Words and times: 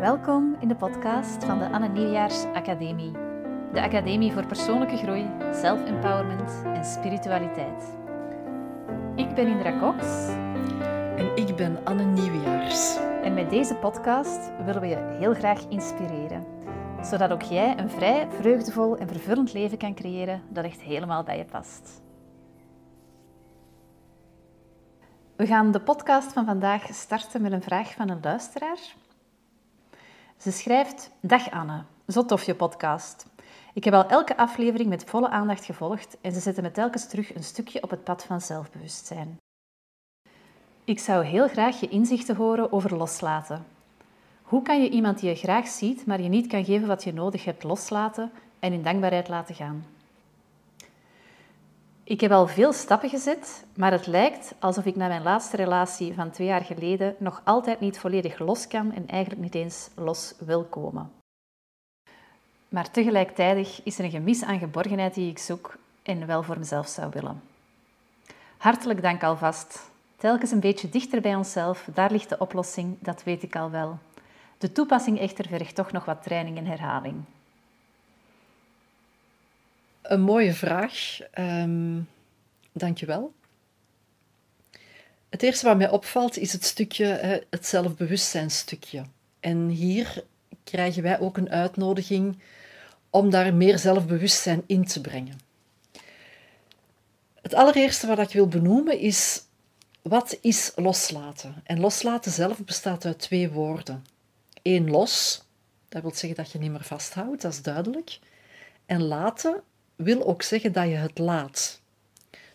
Welkom 0.00 0.56
in 0.60 0.68
de 0.68 0.74
podcast 0.74 1.44
van 1.44 1.58
de 1.58 1.70
Anne 1.70 1.88
Nieuwjaars 1.88 2.44
Academie. 2.44 3.12
De 3.72 3.82
Academie 3.82 4.32
voor 4.32 4.46
persoonlijke 4.46 4.96
groei, 4.96 5.30
self-empowerment 5.52 6.62
en 6.64 6.84
spiritualiteit. 6.84 7.84
Ik 9.16 9.34
ben 9.34 9.46
Indra 9.46 9.78
Cox. 9.78 10.28
En 11.16 11.36
ik 11.36 11.56
ben 11.56 11.84
Anne 11.84 12.04
Nieuwjaars. 12.04 12.96
En 12.96 13.34
met 13.34 13.50
deze 13.50 13.74
podcast 13.74 14.50
willen 14.64 14.80
we 14.80 14.86
je 14.86 15.16
heel 15.18 15.34
graag 15.34 15.68
inspireren. 15.68 16.46
Zodat 17.02 17.32
ook 17.32 17.42
jij 17.42 17.78
een 17.78 17.90
vrij, 17.90 18.28
vreugdevol 18.30 18.96
en 18.96 19.08
vervullend 19.08 19.52
leven 19.52 19.78
kan 19.78 19.94
creëren 19.94 20.42
dat 20.48 20.64
echt 20.64 20.80
helemaal 20.80 21.22
bij 21.22 21.36
je 21.38 21.44
past. 21.44 22.02
We 25.36 25.46
gaan 25.46 25.72
de 25.72 25.80
podcast 25.80 26.32
van 26.32 26.44
vandaag 26.44 26.94
starten 26.94 27.42
met 27.42 27.52
een 27.52 27.62
vraag 27.62 27.92
van 27.92 28.08
een 28.08 28.20
luisteraar. 28.22 29.08
Ze 30.40 30.50
schrijft: 30.50 31.10
Dag 31.20 31.50
Anne, 31.50 31.82
zo 32.08 32.24
tof 32.24 32.42
je 32.42 32.54
podcast. 32.54 33.26
Ik 33.74 33.84
heb 33.84 33.94
al 33.94 34.06
elke 34.06 34.36
aflevering 34.36 34.88
met 34.88 35.04
volle 35.04 35.28
aandacht 35.28 35.64
gevolgd 35.64 36.16
en 36.20 36.32
ze 36.32 36.40
zetten 36.40 36.62
me 36.62 36.70
telkens 36.70 37.08
terug 37.08 37.34
een 37.34 37.44
stukje 37.44 37.82
op 37.82 37.90
het 37.90 38.04
pad 38.04 38.24
van 38.24 38.40
zelfbewustzijn. 38.40 39.36
Ik 40.84 40.98
zou 40.98 41.24
heel 41.24 41.48
graag 41.48 41.80
je 41.80 41.88
inzichten 41.88 42.36
horen 42.36 42.72
over 42.72 42.96
loslaten. 42.96 43.66
Hoe 44.42 44.62
kan 44.62 44.82
je 44.82 44.90
iemand 44.90 45.18
die 45.18 45.28
je 45.28 45.36
graag 45.36 45.68
ziet, 45.68 46.06
maar 46.06 46.20
je 46.20 46.28
niet 46.28 46.46
kan 46.46 46.64
geven 46.64 46.88
wat 46.88 47.04
je 47.04 47.12
nodig 47.12 47.44
hebt, 47.44 47.62
loslaten 47.62 48.30
en 48.58 48.72
in 48.72 48.82
dankbaarheid 48.82 49.28
laten 49.28 49.54
gaan? 49.54 49.84
Ik 52.10 52.20
heb 52.20 52.30
al 52.30 52.46
veel 52.46 52.72
stappen 52.72 53.08
gezet, 53.08 53.64
maar 53.76 53.92
het 53.92 54.06
lijkt 54.06 54.54
alsof 54.58 54.84
ik 54.84 54.96
na 54.96 55.08
mijn 55.08 55.22
laatste 55.22 55.56
relatie 55.56 56.14
van 56.14 56.30
twee 56.30 56.46
jaar 56.46 56.64
geleden 56.64 57.14
nog 57.18 57.40
altijd 57.44 57.80
niet 57.80 57.98
volledig 57.98 58.38
los 58.38 58.66
kan 58.66 58.92
en 58.92 59.08
eigenlijk 59.08 59.42
niet 59.42 59.54
eens 59.54 59.88
los 59.94 60.34
wil 60.38 60.64
komen. 60.64 61.12
Maar 62.68 62.90
tegelijkertijd 62.90 63.80
is 63.84 63.98
er 63.98 64.04
een 64.04 64.10
gemis 64.10 64.42
aan 64.42 64.58
geborgenheid 64.58 65.14
die 65.14 65.30
ik 65.30 65.38
zoek 65.38 65.76
en 66.02 66.26
wel 66.26 66.42
voor 66.42 66.58
mezelf 66.58 66.88
zou 66.88 67.10
willen. 67.10 67.42
Hartelijk 68.56 69.02
dank 69.02 69.22
alvast. 69.22 69.90
Telkens 70.16 70.50
een 70.50 70.60
beetje 70.60 70.88
dichter 70.88 71.20
bij 71.20 71.34
onszelf, 71.34 71.88
daar 71.94 72.10
ligt 72.10 72.28
de 72.28 72.38
oplossing, 72.38 72.96
dat 73.00 73.22
weet 73.22 73.42
ik 73.42 73.56
al 73.56 73.70
wel. 73.70 73.98
De 74.58 74.72
toepassing 74.72 75.18
echter 75.18 75.48
vergt 75.48 75.74
toch 75.74 75.92
nog 75.92 76.04
wat 76.04 76.22
training 76.22 76.56
en 76.56 76.66
herhaling. 76.66 77.24
Een 80.10 80.20
mooie 80.20 80.54
vraag. 80.54 81.18
Um, 81.38 82.08
Dank 82.72 82.98
je 82.98 83.06
wel. 83.06 83.32
Het 85.28 85.42
eerste 85.42 85.66
wat 85.66 85.76
mij 85.76 85.90
opvalt 85.90 86.36
is 86.36 86.52
het 86.52 86.64
stukje, 86.64 87.04
het 87.50 87.66
zelfbewustzijnstukje. 87.66 89.04
En 89.40 89.68
hier 89.68 90.24
krijgen 90.64 91.02
wij 91.02 91.20
ook 91.20 91.36
een 91.36 91.50
uitnodiging 91.50 92.38
om 93.10 93.30
daar 93.30 93.54
meer 93.54 93.78
zelfbewustzijn 93.78 94.62
in 94.66 94.84
te 94.84 95.00
brengen. 95.00 95.40
Het 97.42 97.54
allereerste 97.54 98.06
wat 98.06 98.18
ik 98.18 98.32
wil 98.32 98.48
benoemen 98.48 98.98
is, 98.98 99.42
wat 100.02 100.38
is 100.40 100.72
loslaten? 100.74 101.54
En 101.64 101.80
loslaten 101.80 102.32
zelf 102.32 102.58
bestaat 102.64 103.04
uit 103.04 103.18
twee 103.18 103.50
woorden. 103.50 104.04
Eén 104.62 104.90
los, 104.90 105.42
dat 105.88 106.02
wil 106.02 106.14
zeggen 106.14 106.34
dat 106.34 106.52
je 106.52 106.58
niet 106.58 106.70
meer 106.70 106.84
vasthoudt, 106.84 107.42
dat 107.42 107.52
is 107.52 107.62
duidelijk. 107.62 108.18
En 108.86 109.02
laten 109.02 109.62
wil 110.02 110.26
ook 110.26 110.42
zeggen 110.42 110.72
dat 110.72 110.88
je 110.88 110.94
het 110.94 111.18
laat. 111.18 111.80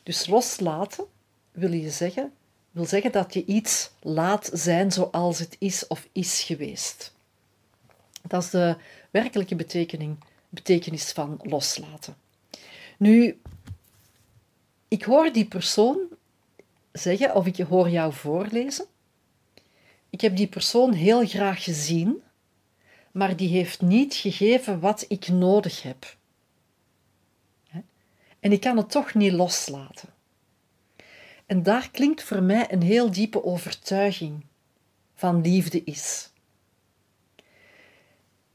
Dus 0.03 0.27
loslaten 0.27 1.05
wil 1.52 1.71
je 1.71 1.89
zeggen, 1.89 2.33
wil 2.71 2.85
zeggen 2.85 3.11
dat 3.11 3.33
je 3.33 3.45
iets 3.45 3.91
laat 4.02 4.49
zijn 4.53 4.91
zoals 4.91 5.39
het 5.39 5.55
is 5.59 5.87
of 5.87 6.07
is 6.11 6.41
geweest. 6.41 7.13
Dat 8.21 8.43
is 8.43 8.49
de 8.49 8.75
werkelijke 9.11 9.55
betekening, 9.55 10.17
betekenis 10.49 11.11
van 11.11 11.39
loslaten. 11.43 12.15
Nu, 12.97 13.42
ik 14.87 15.03
hoor 15.03 15.31
die 15.31 15.45
persoon 15.45 15.97
zeggen, 16.91 17.36
of 17.36 17.45
ik 17.45 17.58
hoor 17.58 17.89
jou 17.89 18.14
voorlezen. 18.14 18.86
Ik 20.09 20.21
heb 20.21 20.36
die 20.36 20.47
persoon 20.47 20.93
heel 20.93 21.27
graag 21.27 21.64
gezien, 21.64 22.21
maar 23.11 23.36
die 23.36 23.49
heeft 23.49 23.81
niet 23.81 24.14
gegeven 24.14 24.80
wat 24.80 25.05
ik 25.08 25.27
nodig 25.27 25.81
heb. 25.81 26.15
En 28.45 28.52
ik 28.52 28.60
kan 28.60 28.78
het 28.78 28.89
toch 28.92 29.14
niet 29.14 29.32
loslaten. 29.32 30.10
En 31.45 31.64
daar 31.64 31.89
klinkt 31.92 32.23
voor 32.23 32.44
mij 32.44 32.72
een 32.72 32.82
heel 32.82 33.11
diepe 33.11 33.44
overtuiging 33.44 34.45
van 35.16 35.42
liefde 35.42 35.83
is. 35.83 36.30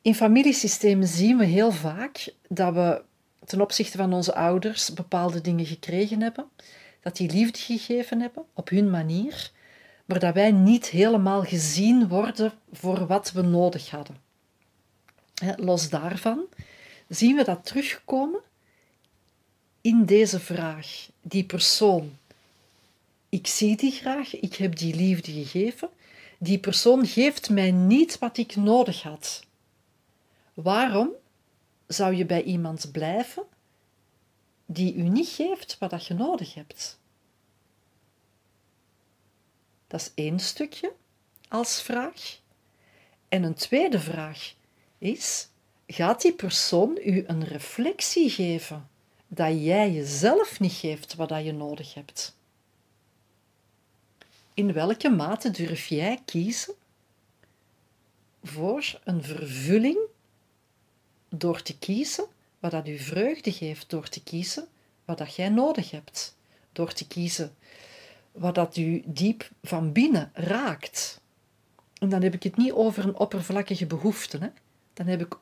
In 0.02 0.14
familiesystemen 0.14 1.06
zien 1.06 1.38
we 1.38 1.44
heel 1.44 1.72
vaak 1.72 2.34
dat 2.48 2.74
we 2.74 3.02
ten 3.44 3.60
opzichte 3.60 3.96
van 3.96 4.12
onze 4.12 4.34
ouders 4.34 4.94
bepaalde 4.94 5.40
dingen 5.40 5.66
gekregen 5.66 6.22
hebben, 6.22 6.48
dat 7.00 7.16
die 7.16 7.30
liefde 7.30 7.58
gegeven 7.58 8.20
hebben 8.20 8.44
op 8.54 8.68
hun 8.68 8.90
manier, 8.90 9.50
maar 10.04 10.18
dat 10.18 10.34
wij 10.34 10.50
niet 10.50 10.86
helemaal 10.86 11.42
gezien 11.42 12.08
worden 12.08 12.52
voor 12.72 13.06
wat 13.06 13.32
we 13.32 13.42
nodig 13.42 13.90
hadden. 13.90 14.16
Los 15.56 15.88
daarvan 15.88 16.46
zien 17.08 17.36
we 17.36 17.44
dat 17.44 17.64
terugkomen 17.66 18.40
in 19.80 20.04
deze 20.04 20.40
vraag, 20.40 21.08
die 21.22 21.44
persoon. 21.44 22.18
Ik 23.28 23.46
zie 23.46 23.76
die 23.76 23.92
graag, 23.92 24.40
ik 24.40 24.54
heb 24.54 24.76
die 24.76 24.94
liefde 24.94 25.32
gegeven. 25.32 25.88
Die 26.38 26.58
persoon 26.58 27.06
geeft 27.06 27.50
mij 27.50 27.70
niet 27.70 28.18
wat 28.18 28.36
ik 28.36 28.56
nodig 28.56 29.02
had. 29.02 29.44
Waarom 30.54 31.10
zou 31.86 32.14
je 32.14 32.26
bij 32.26 32.42
iemand 32.42 32.92
blijven 32.92 33.42
die 34.66 34.94
u 34.94 35.02
niet 35.02 35.28
geeft 35.28 35.76
wat 35.78 36.06
je 36.06 36.14
nodig 36.14 36.54
hebt? 36.54 36.98
Dat 39.86 40.00
is 40.00 40.10
één 40.14 40.40
stukje 40.40 40.92
als 41.48 41.82
vraag. 41.82 42.38
En 43.28 43.42
een 43.42 43.54
tweede 43.54 44.00
vraag 44.00 44.54
is: 44.98 45.48
gaat 45.86 46.22
die 46.22 46.32
persoon 46.34 46.98
u 47.04 47.24
een 47.26 47.44
reflectie 47.44 48.30
geven 48.30 48.88
dat 49.32 49.64
jij 49.64 49.92
jezelf 49.92 50.60
niet 50.60 50.72
geeft 50.72 51.14
wat 51.14 51.44
je 51.44 51.52
nodig 51.52 51.94
hebt? 51.94 52.36
In 54.54 54.72
welke 54.72 55.08
mate 55.08 55.50
durf 55.50 55.86
jij 55.86 56.22
kiezen 56.24 56.74
voor 58.42 59.00
een 59.04 59.22
vervulling 59.22 59.98
door 61.28 61.62
te 61.62 61.78
kiezen 61.78 62.26
wat 62.58 62.70
dat 62.70 62.88
u 62.88 62.98
vreugde 62.98 63.52
geeft, 63.52 63.90
door 63.90 64.08
te 64.08 64.22
kiezen 64.22 64.68
wat 65.04 65.18
dat 65.18 65.34
jij 65.34 65.48
nodig 65.48 65.90
hebt, 65.90 66.36
door 66.72 66.92
te 66.92 67.06
kiezen 67.06 67.54
wat 68.32 68.54
dat 68.54 68.76
u 68.76 69.02
diep 69.06 69.50
van 69.62 69.92
binnen 69.92 70.30
raakt. 70.34 71.20
En 71.98 72.08
dan 72.08 72.22
heb 72.22 72.34
ik 72.34 72.42
het 72.42 72.56
niet 72.56 72.72
over 72.72 73.04
een 73.04 73.16
oppervlakkige 73.16 73.86
behoefte, 73.86 74.38
hè? 74.38 74.48
Dan, 74.92 75.06
heb 75.06 75.20
ik, 75.20 75.38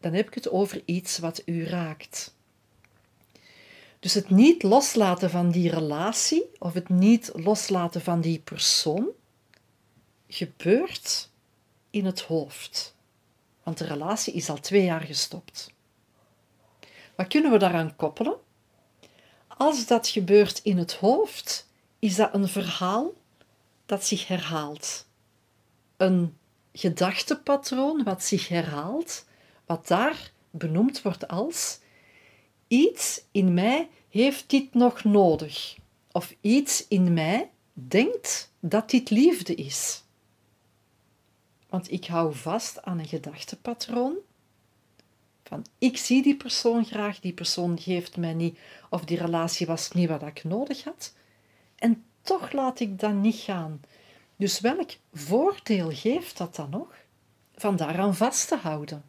dan 0.00 0.12
heb 0.12 0.26
ik 0.26 0.34
het 0.34 0.50
over 0.50 0.82
iets 0.84 1.18
wat 1.18 1.42
u 1.44 1.64
raakt. 1.64 2.38
Dus 4.00 4.14
het 4.14 4.30
niet 4.30 4.62
loslaten 4.62 5.30
van 5.30 5.50
die 5.50 5.70
relatie 5.70 6.50
of 6.58 6.72
het 6.72 6.88
niet 6.88 7.30
loslaten 7.34 8.00
van 8.00 8.20
die 8.20 8.38
persoon 8.38 9.08
gebeurt 10.28 11.30
in 11.90 12.04
het 12.04 12.20
hoofd. 12.20 12.94
Want 13.62 13.78
de 13.78 13.86
relatie 13.86 14.32
is 14.32 14.50
al 14.50 14.60
twee 14.60 14.84
jaar 14.84 15.00
gestopt. 15.00 15.72
Wat 17.16 17.26
kunnen 17.26 17.50
we 17.50 17.58
daaraan 17.58 17.96
koppelen? 17.96 18.36
Als 19.46 19.86
dat 19.86 20.08
gebeurt 20.08 20.58
in 20.62 20.78
het 20.78 20.94
hoofd, 20.94 21.68
is 21.98 22.16
dat 22.16 22.34
een 22.34 22.48
verhaal 22.48 23.12
dat 23.86 24.04
zich 24.04 24.26
herhaalt. 24.26 25.06
Een 25.96 26.38
gedachtepatroon 26.72 28.02
wat 28.02 28.22
zich 28.22 28.48
herhaalt, 28.48 29.24
wat 29.66 29.86
daar 29.86 30.32
benoemd 30.50 31.02
wordt 31.02 31.28
als 31.28 31.78
iets 32.68 33.22
in 33.30 33.54
mij 33.54 33.88
heeft 34.10 34.50
dit 34.50 34.74
nog 34.74 35.04
nodig. 35.04 35.76
Of 36.12 36.34
iets 36.40 36.88
in 36.88 37.12
mij 37.12 37.50
denkt 37.72 38.52
dat 38.60 38.90
dit 38.90 39.10
liefde 39.10 39.54
is. 39.54 40.02
Want 41.68 41.90
ik 41.90 42.06
hou 42.06 42.34
vast 42.34 42.82
aan 42.82 42.98
een 42.98 43.08
gedachtepatroon 43.08 44.16
van 45.50 45.66
ik 45.78 45.96
zie 45.96 46.22
die 46.22 46.36
persoon 46.36 46.84
graag, 46.84 47.20
die 47.20 47.32
persoon 47.32 47.78
geeft 47.80 48.16
mij 48.16 48.34
niet, 48.34 48.58
of 48.90 49.04
die 49.04 49.18
relatie 49.18 49.66
was 49.66 49.90
niet 49.90 50.08
wat 50.08 50.22
ik 50.22 50.44
nodig 50.44 50.84
had. 50.84 51.14
En 51.74 52.04
toch 52.22 52.52
laat 52.52 52.80
ik 52.80 52.98
dat 52.98 53.14
niet 53.14 53.36
gaan. 53.36 53.80
Dus 54.36 54.60
welk 54.60 54.90
voordeel 55.12 55.90
geeft 55.90 56.38
dat 56.38 56.56
dan 56.56 56.70
nog? 56.70 56.94
Van 57.54 57.76
daaraan 57.76 58.14
vast 58.14 58.48
te 58.48 58.56
houden. 58.56 59.02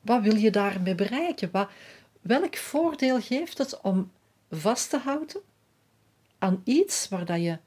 Wat 0.00 0.22
wil 0.22 0.36
je 0.36 0.50
daarmee 0.50 0.94
bereiken? 0.94 1.48
Wat, 1.52 1.68
welk 2.24 2.56
voordeel 2.56 3.20
geeft 3.20 3.58
het 3.58 3.80
om 3.80 4.10
vast 4.50 4.90
te 4.90 4.98
houden 4.98 5.42
aan 6.38 6.60
iets 6.64 7.08
waar, 7.08 7.24
dat 7.24 7.42
je, 7.42 7.58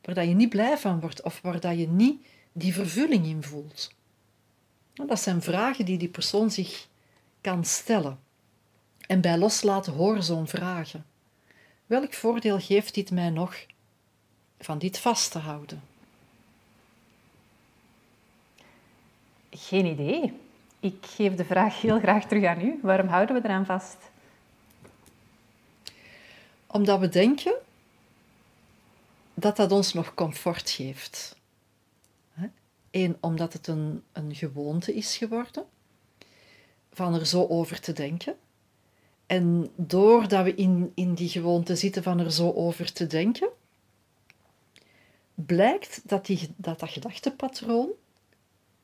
waar 0.00 0.14
dat 0.14 0.28
je 0.28 0.34
niet 0.34 0.48
blij 0.48 0.78
van 0.78 1.00
wordt 1.00 1.22
of 1.22 1.40
waar 1.40 1.60
dat 1.60 1.78
je 1.78 1.88
niet 1.88 2.26
die 2.52 2.72
vervulling 2.74 3.26
in 3.26 3.42
voelt. 3.42 3.92
Dat 4.92 5.20
zijn 5.20 5.42
vragen 5.42 5.84
die 5.84 5.98
die 5.98 6.08
persoon 6.08 6.50
zich 6.50 6.88
kan 7.40 7.64
stellen. 7.64 8.18
En 9.06 9.20
bij 9.20 9.38
loslaten 9.38 9.92
horen 9.92 10.22
zo'n 10.22 10.48
vragen. 10.48 11.06
Welk 11.86 12.14
voordeel 12.14 12.60
geeft 12.60 12.94
dit 12.94 13.10
mij 13.10 13.30
nog 13.30 13.66
van 14.58 14.78
dit 14.78 14.98
vast 14.98 15.30
te 15.30 15.38
houden? 15.38 15.82
Geen 19.50 19.86
idee. 19.86 20.43
Ik 20.84 21.06
geef 21.06 21.34
de 21.34 21.44
vraag 21.44 21.80
heel 21.80 21.98
graag 21.98 22.26
terug 22.26 22.44
aan 22.44 22.60
u. 22.60 22.78
Waarom 22.82 23.06
houden 23.06 23.34
we 23.34 23.44
eraan 23.44 23.66
vast? 23.66 23.96
Omdat 26.66 27.00
we 27.00 27.08
denken 27.08 27.54
dat 29.34 29.56
dat 29.56 29.72
ons 29.72 29.92
nog 29.92 30.14
comfort 30.14 30.70
geeft. 30.70 31.36
Eén, 32.90 33.16
omdat 33.20 33.52
het 33.52 33.66
een, 33.66 34.02
een 34.12 34.34
gewoonte 34.34 34.94
is 34.94 35.16
geworden, 35.16 35.64
van 36.92 37.14
er 37.14 37.26
zo 37.26 37.46
over 37.46 37.80
te 37.80 37.92
denken. 37.92 38.36
En 39.26 39.70
doordat 39.76 40.44
we 40.44 40.54
in, 40.54 40.92
in 40.94 41.14
die 41.14 41.28
gewoonte 41.28 41.76
zitten 41.76 42.02
van 42.02 42.18
er 42.18 42.32
zo 42.32 42.52
over 42.52 42.92
te 42.92 43.06
denken, 43.06 43.48
blijkt 45.34 46.08
dat 46.08 46.26
die, 46.26 46.48
dat, 46.56 46.80
dat 46.80 46.90
gedachtepatroon 46.90 47.88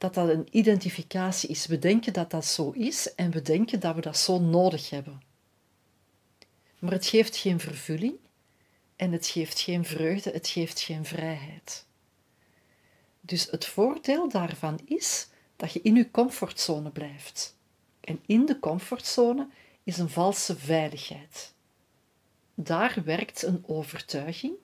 dat 0.01 0.15
dat 0.15 0.29
een 0.29 0.49
identificatie 0.51 1.49
is. 1.49 1.67
We 1.67 1.79
denken 1.79 2.13
dat 2.13 2.31
dat 2.31 2.45
zo 2.45 2.71
is 2.71 3.15
en 3.15 3.31
we 3.31 3.43
denken 3.43 3.81
dat 3.81 3.95
we 3.95 4.01
dat 4.01 4.17
zo 4.17 4.39
nodig 4.39 4.91
hebben. 4.91 5.23
Maar 6.79 6.93
het 6.93 7.07
geeft 7.07 7.37
geen 7.37 7.61
vervulling 7.61 8.15
en 8.97 9.13
het 9.13 9.27
geeft 9.27 9.61
geen 9.61 9.85
vreugde, 9.85 10.31
het 10.31 10.49
geeft 10.49 10.81
geen 10.81 11.05
vrijheid. 11.05 11.87
Dus 13.21 13.51
het 13.51 13.67
voordeel 13.67 14.29
daarvan 14.29 14.81
is 14.85 15.29
dat 15.57 15.73
je 15.73 15.81
in 15.83 15.95
je 15.95 16.11
comfortzone 16.11 16.91
blijft. 16.91 17.57
En 18.01 18.21
in 18.27 18.47
de 18.47 18.59
comfortzone 18.59 19.49
is 19.83 19.99
een 19.99 20.11
valse 20.11 20.57
veiligheid. 20.57 21.55
Daar 22.55 23.03
werkt 23.05 23.43
een 23.43 23.65
overtuiging 23.67 24.55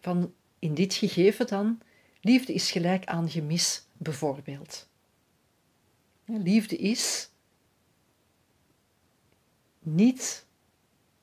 van, 0.00 0.34
in 0.58 0.74
dit 0.74 0.94
gegeven 0.94 1.46
dan, 1.46 1.80
liefde 2.20 2.52
is 2.52 2.70
gelijk 2.70 3.04
aan 3.04 3.30
gemis 3.30 3.82
bijvoorbeeld. 3.92 4.88
Liefde 6.24 6.76
is 6.76 7.30
niet 9.78 10.46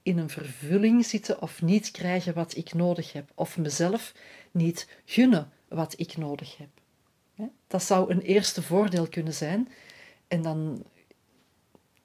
in 0.03 0.17
een 0.17 0.29
vervulling 0.29 1.05
zitten 1.05 1.41
of 1.41 1.61
niet 1.61 1.91
krijgen 1.91 2.33
wat 2.33 2.55
ik 2.55 2.73
nodig 2.73 3.13
heb, 3.13 3.31
of 3.35 3.57
mezelf 3.57 4.13
niet 4.51 4.87
gunnen 5.05 5.51
wat 5.67 5.99
ik 5.99 6.17
nodig 6.17 6.57
heb. 6.57 6.69
Dat 7.67 7.83
zou 7.83 8.11
een 8.11 8.21
eerste 8.21 8.61
voordeel 8.61 9.07
kunnen 9.07 9.33
zijn. 9.33 9.69
En 10.27 10.41
dan 10.41 10.85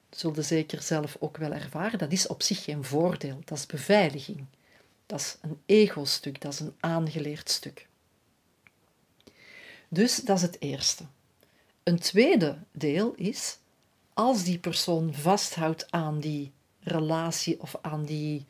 zul 0.09 0.35
je 0.35 0.41
zeker 0.41 0.81
zelf 0.81 1.17
ook 1.19 1.37
wel 1.37 1.51
ervaren, 1.51 1.99
dat 1.99 2.11
is 2.11 2.27
op 2.27 2.41
zich 2.41 2.63
geen 2.63 2.83
voordeel, 2.83 3.41
dat 3.45 3.57
is 3.57 3.65
beveiliging. 3.65 4.45
Dat 5.05 5.19
is 5.19 5.37
een 5.41 5.61
ego-stuk, 5.65 6.41
dat 6.41 6.53
is 6.53 6.59
een 6.59 6.75
aangeleerd 6.79 7.49
stuk. 7.49 7.87
Dus 9.93 10.15
dat 10.15 10.35
is 10.35 10.41
het 10.41 10.61
eerste. 10.61 11.05
Een 11.83 11.99
tweede 11.99 12.57
deel 12.71 13.13
is, 13.15 13.57
als 14.13 14.43
die 14.43 14.59
persoon 14.59 15.13
vasthoudt 15.13 15.91
aan 15.91 16.19
die 16.19 16.51
relatie 16.79 17.61
of 17.61 17.75
aan 17.81 18.05
die 18.05 18.45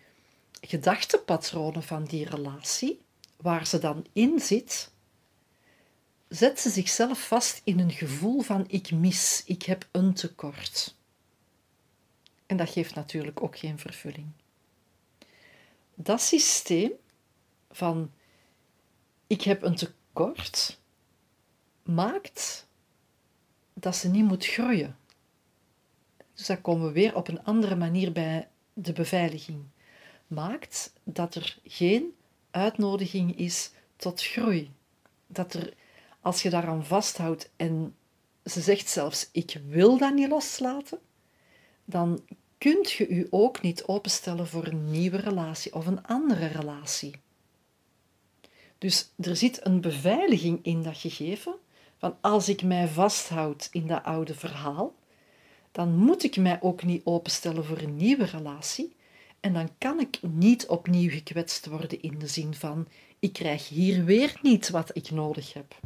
gedachtepatronen 0.62 1.84
van 1.84 2.04
die 2.04 2.30
relatie, 2.30 3.02
waar 3.38 3.68
ze 3.68 3.80
dan 3.80 4.06
in 4.14 4.40
zit, 4.40 4.92
zet 6.28 6.60
ze 6.60 6.70
zichzelf 6.70 7.28
vast 7.28 7.62
in 7.64 7.80
een 7.80 7.92
gevoel 7.92 8.42
van 8.42 8.66
ik 8.68 8.92
mis, 8.92 9.44
ik 9.46 9.64
heb 9.64 9.88
een 9.92 10.14
tekort. 10.14 10.96
En 12.46 12.58
dat 12.58 12.70
geeft 12.70 12.96
natuurlijk 12.96 13.44
ook 13.44 13.58
geen 13.58 13.80
vervulling. 13.80 14.28
Dat 15.96 16.22
systeem 16.22 16.92
van 17.72 18.12
ik 19.28 19.42
heb 19.42 19.64
een 19.64 19.76
tekort 19.76 20.80
maakt 21.83 22.68
dat 23.74 23.95
ze 23.95 24.10
niet 24.10 24.25
moet 24.25 24.45
groeien. 24.45 24.98
Dus 26.33 26.45
dan 26.45 26.62
komen 26.62 26.88
we 26.88 26.94
weer 26.94 27.16
op 27.16 27.28
een 27.28 27.44
andere 27.44 27.75
manier 27.75 28.12
bij 28.12 28.48
de 28.74 28.94
beveiliging. 28.94 29.63
Maakt 30.28 30.94
dat 31.04 31.36
er 31.36 31.60
geen 31.63 32.13
uitnodiging 32.51 33.38
is 33.38 33.72
tot 33.95 34.24
groei. 34.24 34.72
Dat 35.28 35.54
er, 35.54 35.74
als 36.22 36.42
je 36.42 36.50
daaraan 36.50 36.86
vasthoudt 36.86 37.50
en 37.56 37.95
ze 38.45 38.62
zegt 38.62 38.88
zelfs: 38.88 39.30
Ik 39.31 39.62
wil 39.68 39.98
dat 39.98 40.13
niet 40.13 40.30
loslaten, 40.30 41.00
dan 41.86 42.22
kunt 42.57 42.92
je 42.92 43.07
u 43.07 43.27
ook 43.30 43.62
niet 43.62 43.84
openstellen 43.84 44.48
voor 44.48 44.68
een 44.68 44.92
nieuwe 44.92 45.18
relatie 45.18 45.74
of 45.74 45.86
een 45.86 46.06
andere 46.06 46.45
relatie. 46.45 47.16
Dus 48.77 49.12
er 49.19 49.36
zit 49.36 49.66
een 49.66 49.81
beveiliging 49.81 50.60
in 50.63 50.84
dat 50.84 50.98
gegeven 50.98 51.56
van 52.01 52.18
als 52.21 52.50
ik 52.50 52.63
mij 52.63 52.88
vasthoud 52.88 53.68
in 53.71 53.88
dat 53.88 54.03
oude 54.03 54.36
verhaal, 54.36 54.95
dan 55.71 55.95
moet 55.95 56.24
ik 56.24 56.38
mij 56.38 56.62
ook 56.62 56.83
niet 56.83 57.06
openstellen 57.06 57.65
voor 57.65 57.77
een 57.77 57.95
nieuwe 57.95 58.25
relatie 58.25 58.95
en 59.39 59.53
dan 59.53 59.69
kan 59.77 60.00
ik 60.00 60.19
niet 60.21 60.68
opnieuw 60.68 61.09
gekwetst 61.09 61.65
worden 61.65 62.01
in 62.01 62.19
de 62.19 62.27
zin 62.27 62.53
van 62.53 62.88
ik 63.19 63.33
krijg 63.33 63.69
hier 63.69 64.06
weer 64.06 64.39
niet 64.42 64.69
wat 64.69 64.95
ik 64.95 65.12
nodig 65.12 65.53
heb. 65.53 65.80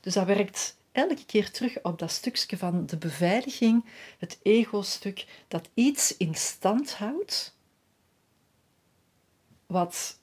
Dus 0.00 0.14
dat 0.14 0.26
werkt 0.26 0.76
elke 0.92 1.24
keer 1.24 1.50
terug 1.50 1.82
op 1.82 1.98
dat 1.98 2.10
stukje 2.10 2.56
van 2.56 2.86
de 2.86 2.96
beveiliging, 2.96 3.84
het 4.18 4.38
ego-stuk, 4.42 5.26
dat 5.48 5.68
iets 5.74 6.16
in 6.16 6.34
stand 6.34 6.94
houdt, 6.94 7.56
wat 9.66 10.18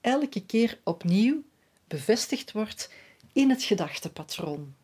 elke 0.00 0.44
keer 0.46 0.78
opnieuw 0.84 1.42
bevestigd 1.86 2.52
wordt 2.52 2.90
in 3.38 3.50
het 3.50 3.62
gedachtepatroon. 3.62 4.74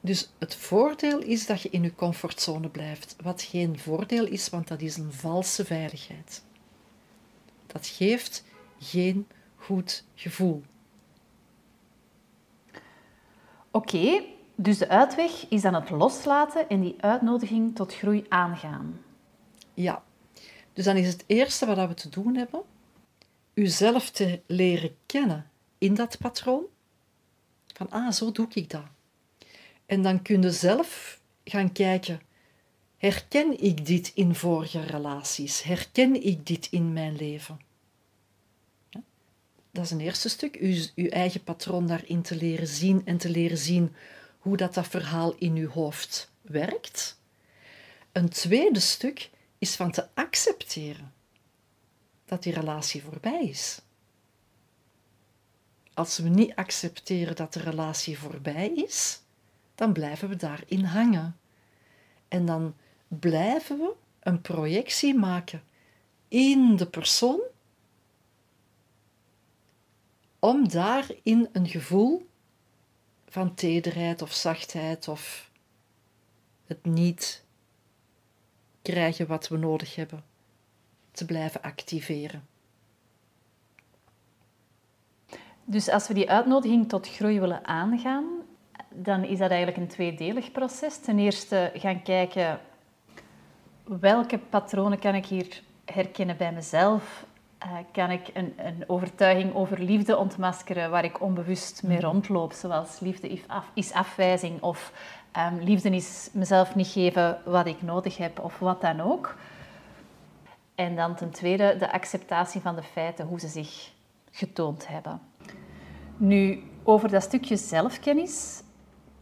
Dus 0.00 0.30
het 0.38 0.54
voordeel 0.54 1.18
is 1.18 1.46
dat 1.46 1.62
je 1.62 1.70
in 1.70 1.82
je 1.82 1.94
comfortzone 1.94 2.68
blijft, 2.68 3.16
wat 3.22 3.42
geen 3.42 3.78
voordeel 3.78 4.26
is, 4.26 4.48
want 4.48 4.68
dat 4.68 4.80
is 4.80 4.96
een 4.96 5.12
valse 5.12 5.64
veiligheid. 5.64 6.44
Dat 7.66 7.86
geeft 7.86 8.44
geen 8.78 9.26
goed 9.56 10.04
gevoel. 10.14 10.62
Oké, 13.70 14.22
dus 14.54 14.78
de 14.78 14.88
uitweg 14.88 15.48
is 15.48 15.62
dan 15.62 15.74
het 15.74 15.90
loslaten 15.90 16.68
en 16.68 16.80
die 16.80 16.94
uitnodiging 17.00 17.74
tot 17.74 17.94
groei 17.94 18.26
aangaan. 18.28 19.00
Ja, 19.74 20.02
dus 20.72 20.84
dan 20.84 20.96
is 20.96 21.08
het 21.08 21.24
eerste 21.26 21.66
wat 21.66 21.88
we 21.88 21.94
te 21.94 22.08
doen 22.08 22.36
hebben, 22.36 22.62
uzelf 23.58 24.10
te 24.10 24.40
leren 24.46 24.96
kennen 25.06 25.50
in 25.78 25.94
dat 25.94 26.18
patroon. 26.18 26.64
Van, 27.66 27.90
ah, 27.90 28.12
zo 28.12 28.32
doe 28.32 28.46
ik 28.52 28.70
dat. 28.70 28.86
En 29.86 30.02
dan 30.02 30.22
kun 30.22 30.42
je 30.42 30.50
zelf 30.50 31.20
gaan 31.44 31.72
kijken, 31.72 32.20
herken 32.96 33.60
ik 33.60 33.86
dit 33.86 34.12
in 34.14 34.34
vorige 34.34 34.80
relaties? 34.80 35.62
Herken 35.62 36.22
ik 36.22 36.46
dit 36.46 36.68
in 36.70 36.92
mijn 36.92 37.16
leven? 37.16 37.60
Dat 39.70 39.84
is 39.84 39.90
een 39.90 40.00
eerste 40.00 40.28
stuk, 40.28 40.56
uw 40.94 41.08
eigen 41.08 41.44
patroon 41.44 41.86
daarin 41.86 42.22
te 42.22 42.36
leren 42.36 42.66
zien 42.66 43.02
en 43.04 43.16
te 43.16 43.30
leren 43.30 43.58
zien 43.58 43.94
hoe 44.38 44.56
dat, 44.56 44.74
dat 44.74 44.88
verhaal 44.88 45.34
in 45.38 45.54
uw 45.54 45.68
hoofd 45.68 46.30
werkt. 46.40 47.20
Een 48.12 48.28
tweede 48.28 48.80
stuk 48.80 49.30
is 49.58 49.76
van 49.76 49.90
te 49.90 50.06
accepteren 50.14 51.12
dat 52.28 52.42
die 52.42 52.52
relatie 52.52 53.02
voorbij 53.02 53.44
is. 53.44 53.80
Als 55.94 56.18
we 56.18 56.28
niet 56.28 56.54
accepteren 56.54 57.36
dat 57.36 57.52
de 57.52 57.60
relatie 57.60 58.18
voorbij 58.18 58.68
is, 58.68 59.20
dan 59.74 59.92
blijven 59.92 60.28
we 60.28 60.36
daarin 60.36 60.84
hangen. 60.84 61.36
En 62.28 62.46
dan 62.46 62.74
blijven 63.08 63.78
we 63.78 63.94
een 64.20 64.40
projectie 64.40 65.14
maken 65.14 65.62
in 66.28 66.76
de 66.76 66.86
persoon 66.86 67.40
om 70.38 70.68
daarin 70.68 71.48
een 71.52 71.68
gevoel 71.68 72.28
van 73.28 73.54
tederheid 73.54 74.22
of 74.22 74.32
zachtheid 74.32 75.08
of 75.08 75.50
het 76.66 76.84
niet 76.84 77.44
krijgen 78.82 79.26
wat 79.26 79.48
we 79.48 79.56
nodig 79.56 79.94
hebben 79.94 80.24
te 81.18 81.24
blijven 81.24 81.62
activeren. 81.62 82.46
Dus 85.64 85.88
als 85.88 86.08
we 86.08 86.14
die 86.14 86.30
uitnodiging 86.30 86.88
tot 86.88 87.08
groei 87.08 87.40
willen 87.40 87.66
aangaan, 87.66 88.24
dan 88.94 89.24
is 89.24 89.38
dat 89.38 89.50
eigenlijk 89.50 89.78
een 89.80 89.88
tweedelig 89.88 90.52
proces. 90.52 90.98
Ten 90.98 91.18
eerste 91.18 91.70
gaan 91.74 92.02
kijken 92.02 92.60
welke 93.84 94.38
patronen 94.38 94.98
kan 94.98 95.14
ik 95.14 95.26
hier 95.26 95.62
herkennen 95.84 96.36
bij 96.36 96.52
mezelf 96.52 97.26
eh, 97.58 97.70
kan 97.92 98.10
ik 98.10 98.30
een, 98.34 98.54
een, 98.56 98.84
overtuiging 98.86 99.54
over 99.54 99.82
liefde 99.82 100.16
ontmaskeren 100.16 100.90
waar 100.90 101.04
ik 101.04 101.20
onbewust 101.20 101.82
mee 101.82 101.96
mhm. 101.96 102.06
rondloop, 102.06 102.52
zoals 102.52 103.00
liefde 103.00 103.28
is, 103.28 103.40
af, 103.46 103.70
is 103.74 103.92
afwijzing 103.92 104.62
of 104.62 104.92
um, 105.36 105.60
liefde 105.60 105.90
is 105.90 106.28
mezelf 106.32 106.74
niet 106.74 106.86
geven 106.86 107.38
wat 107.44 107.66
ik 107.66 107.82
nodig 107.82 108.16
heb 108.16 108.40
of 108.40 108.58
wat 108.58 108.80
dan 108.80 109.00
ook. 109.00 109.36
En 110.78 110.96
dan 110.96 111.14
ten 111.14 111.30
tweede 111.30 111.76
de 111.78 111.92
acceptatie 111.92 112.60
van 112.60 112.76
de 112.76 112.82
feiten, 112.82 113.26
hoe 113.26 113.40
ze 113.40 113.48
zich 113.48 113.92
getoond 114.30 114.88
hebben. 114.88 115.20
Nu, 116.16 116.62
over 116.82 117.08
dat 117.08 117.22
stukje 117.22 117.56
zelfkennis, 117.56 118.62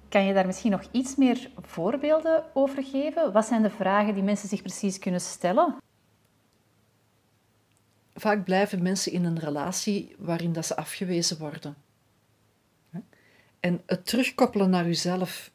kan 0.09 0.25
je 0.25 0.35
daar 0.35 0.47
misschien 0.47 0.71
nog 0.71 0.89
iets 0.91 1.17
meer 1.17 1.51
voorbeelden 1.61 2.45
over 2.55 2.85
geven? 2.85 3.33
Wat 3.33 3.47
zijn 3.47 3.63
de 3.63 3.71
vragen 3.71 4.15
die 4.15 4.23
mensen 4.23 4.49
zich 4.49 4.63
precies 4.63 4.99
kunnen 4.99 5.21
stellen? 5.21 5.77
Vaak 8.15 8.45
blijven 8.45 8.83
mensen 8.83 9.13
in 9.13 9.25
een 9.25 9.39
relatie 9.39 10.15
waarin 10.19 10.53
dat 10.53 10.67
ze 10.67 10.77
afgewezen 10.77 11.39
worden. 11.39 11.77
En 13.61 13.83
het 13.87 14.07
terugkoppelen 14.07 14.71
naar 14.71 14.87
jezelf, 14.87 15.51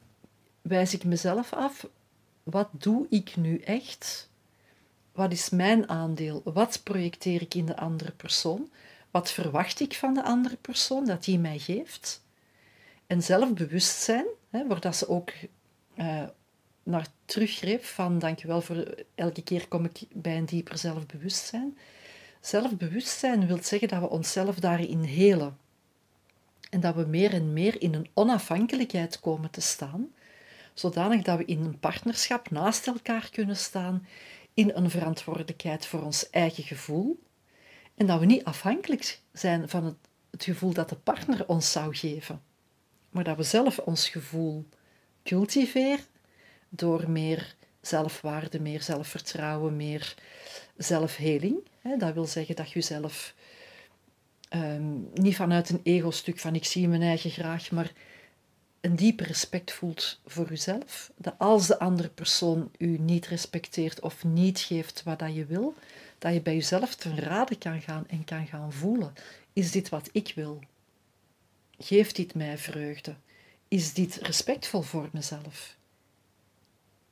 wijs 0.61 0.93
ik 0.93 1.03
mezelf 1.03 1.53
af? 1.53 1.87
Wat 2.43 2.69
doe 2.71 3.05
ik 3.09 3.35
nu 3.35 3.57
echt? 3.57 4.29
Wat 5.11 5.31
is 5.31 5.49
mijn 5.49 5.89
aandeel? 5.89 6.41
Wat 6.43 6.81
projecteer 6.83 7.41
ik 7.41 7.53
in 7.53 7.65
de 7.65 7.77
andere 7.77 8.11
persoon? 8.11 8.69
Wat 9.11 9.31
verwacht 9.31 9.79
ik 9.79 9.93
van 9.93 10.13
de 10.13 10.23
andere 10.23 10.55
persoon 10.55 11.05
dat 11.05 11.23
die 11.23 11.39
mij 11.39 11.59
geeft? 11.59 12.23
En 13.07 13.23
zelfbewustzijn, 13.23 14.25
hè, 14.49 14.67
waar 14.67 14.79
dat 14.79 14.95
ze 14.95 15.09
ook 15.09 15.31
uh, 15.95 16.23
naar 16.83 17.07
teruggreep 17.25 17.83
van 17.83 18.19
dankjewel 18.19 18.61
voor 18.61 18.95
elke 19.15 19.41
keer 19.43 19.67
kom 19.67 19.85
ik 19.85 20.01
bij 20.13 20.37
een 20.37 20.45
dieper 20.45 20.77
zelfbewustzijn. 20.77 21.77
Zelfbewustzijn 22.41 23.47
wil 23.47 23.63
zeggen 23.63 23.87
dat 23.87 23.99
we 23.99 24.09
onszelf 24.09 24.55
daarin 24.55 24.99
helen. 24.99 25.57
En 26.69 26.79
dat 26.79 26.95
we 26.95 27.05
meer 27.05 27.33
en 27.33 27.53
meer 27.53 27.81
in 27.81 27.93
een 27.93 28.09
onafhankelijkheid 28.13 29.19
komen 29.19 29.51
te 29.51 29.61
staan, 29.61 30.07
zodanig 30.73 31.21
dat 31.21 31.37
we 31.37 31.45
in 31.45 31.61
een 31.61 31.79
partnerschap 31.79 32.49
naast 32.49 32.87
elkaar 32.87 33.29
kunnen 33.31 33.57
staan, 33.57 34.05
in 34.61 34.71
een 34.73 34.89
verantwoordelijkheid 34.89 35.85
voor 35.85 36.01
ons 36.01 36.29
eigen 36.29 36.63
gevoel, 36.63 37.19
en 37.95 38.05
dat 38.05 38.19
we 38.19 38.25
niet 38.25 38.43
afhankelijk 38.43 39.19
zijn 39.33 39.69
van 39.69 39.85
het, 39.85 39.95
het 40.31 40.43
gevoel 40.43 40.73
dat 40.73 40.89
de 40.89 40.95
partner 40.95 41.47
ons 41.47 41.71
zou 41.71 41.95
geven, 41.95 42.41
maar 43.09 43.23
dat 43.23 43.37
we 43.37 43.43
zelf 43.43 43.79
ons 43.79 44.09
gevoel 44.09 44.65
cultiveren 45.23 46.05
door 46.69 47.09
meer 47.09 47.55
zelfwaarde, 47.81 48.59
meer 48.59 48.81
zelfvertrouwen, 48.81 49.75
meer 49.75 50.15
zelfheling. 50.77 51.67
Dat 51.97 52.13
wil 52.13 52.25
zeggen 52.25 52.55
dat 52.55 52.67
je 52.67 52.73
jezelf 52.73 53.33
um, 54.53 55.09
niet 55.13 55.35
vanuit 55.35 55.69
een 55.69 55.81
ego-stuk 55.83 56.39
van 56.39 56.55
ik 56.55 56.65
zie 56.65 56.87
mijn 56.87 57.01
eigen 57.01 57.29
graag, 57.29 57.71
maar 57.71 57.91
een 58.81 58.95
diepe 58.95 59.23
respect 59.23 59.71
voelt 59.71 60.19
voor 60.25 60.49
jezelf. 60.49 61.11
Dat 61.15 61.33
als 61.37 61.67
de 61.67 61.79
andere 61.79 62.09
persoon 62.09 62.71
u 62.77 62.97
niet 62.97 63.27
respecteert 63.27 63.99
of 63.99 64.23
niet 64.23 64.59
geeft 64.59 65.03
wat 65.03 65.19
dat 65.19 65.35
je 65.35 65.45
wil, 65.45 65.75
dat 66.17 66.33
je 66.33 66.41
bij 66.41 66.53
jezelf 66.53 66.95
ten 66.95 67.19
rade 67.19 67.57
kan 67.57 67.81
gaan 67.81 68.07
en 68.07 68.23
kan 68.23 68.47
gaan 68.47 68.73
voelen. 68.73 69.13
Is 69.53 69.71
dit 69.71 69.89
wat 69.89 70.09
ik 70.11 70.31
wil? 70.35 70.59
Geeft 71.77 72.15
dit 72.15 72.33
mij 72.33 72.57
vreugde? 72.57 73.15
Is 73.67 73.93
dit 73.93 74.15
respectvol 74.15 74.81
voor 74.81 75.09
mezelf? 75.11 75.75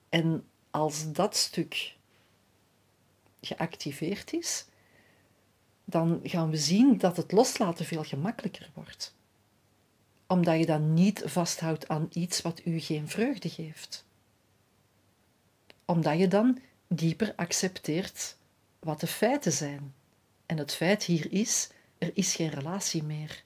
En 0.10 0.46
als 0.72 1.12
dat 1.12 1.36
stuk 1.36 1.96
geactiveerd 3.42 4.34
is, 4.34 4.66
dan 5.86 6.20
gaan 6.24 6.50
we 6.50 6.58
zien 6.58 6.98
dat 6.98 7.18
het 7.18 7.32
loslaten 7.32 7.86
veel 7.86 8.04
gemakkelijker 8.04 8.70
wordt. 8.74 9.18
Omdat 10.32 10.60
je 10.60 10.66
dan 10.66 10.94
niet 10.94 11.22
vasthoudt 11.26 11.88
aan 11.88 12.08
iets 12.14 12.42
wat 12.42 12.62
u 12.66 12.80
geen 12.80 13.08
vreugde 13.08 13.50
geeft. 13.50 14.06
Omdat 15.86 16.20
je 16.20 16.28
dan 16.28 16.60
dieper 16.88 17.34
accepteert 17.36 18.38
wat 18.80 19.00
de 19.00 19.08
feiten 19.08 19.52
zijn. 19.52 19.94
En 20.46 20.58
het 20.58 20.74
feit 20.74 21.04
hier 21.04 21.32
is, 21.32 21.70
er 21.98 22.12
is 22.14 22.36
geen 22.36 22.50
relatie 22.50 23.04
meer. 23.04 23.44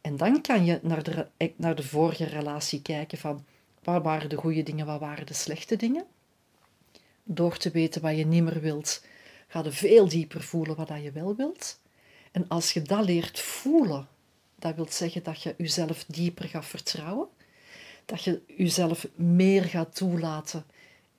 En 0.00 0.16
dan 0.16 0.40
kan 0.40 0.64
je 0.64 0.80
naar 0.82 1.02
de, 1.02 1.26
naar 1.56 1.74
de 1.74 1.82
vorige 1.82 2.24
relatie 2.24 2.82
kijken 2.82 3.18
van 3.18 3.44
wat 3.82 4.02
waren 4.02 4.28
de 4.28 4.36
goede 4.36 4.62
dingen, 4.62 4.86
wat 4.86 5.00
waren 5.00 5.26
de 5.26 5.34
slechte 5.34 5.76
dingen. 5.76 6.04
Door 7.24 7.56
te 7.56 7.70
weten 7.70 8.02
wat 8.02 8.16
je 8.16 8.26
niet 8.26 8.42
meer 8.42 8.60
wilt, 8.60 9.04
ga 9.48 9.62
je 9.62 9.72
veel 9.72 10.08
dieper 10.08 10.42
voelen 10.42 10.76
wat 10.76 10.88
je 11.02 11.12
wel 11.12 11.36
wilt. 11.36 11.80
En 12.32 12.48
als 12.48 12.72
je 12.72 12.82
dat 12.82 13.04
leert 13.04 13.40
voelen, 13.40 14.08
dat 14.62 14.74
wil 14.74 14.86
zeggen 14.90 15.22
dat 15.22 15.42
je 15.42 15.54
jezelf 15.58 16.04
dieper 16.04 16.48
gaat 16.48 16.64
vertrouwen, 16.64 17.28
dat 18.04 18.24
je 18.24 18.42
jezelf 18.46 19.06
meer 19.14 19.62
gaat 19.64 19.96
toelaten 19.96 20.64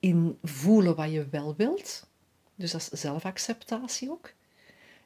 in 0.00 0.38
voelen 0.42 0.94
wat 0.96 1.10
je 1.10 1.28
wel 1.28 1.54
wilt, 1.56 2.06
dus 2.54 2.70
dat 2.70 2.88
is 2.92 3.00
zelfacceptatie 3.00 4.10
ook, 4.10 4.32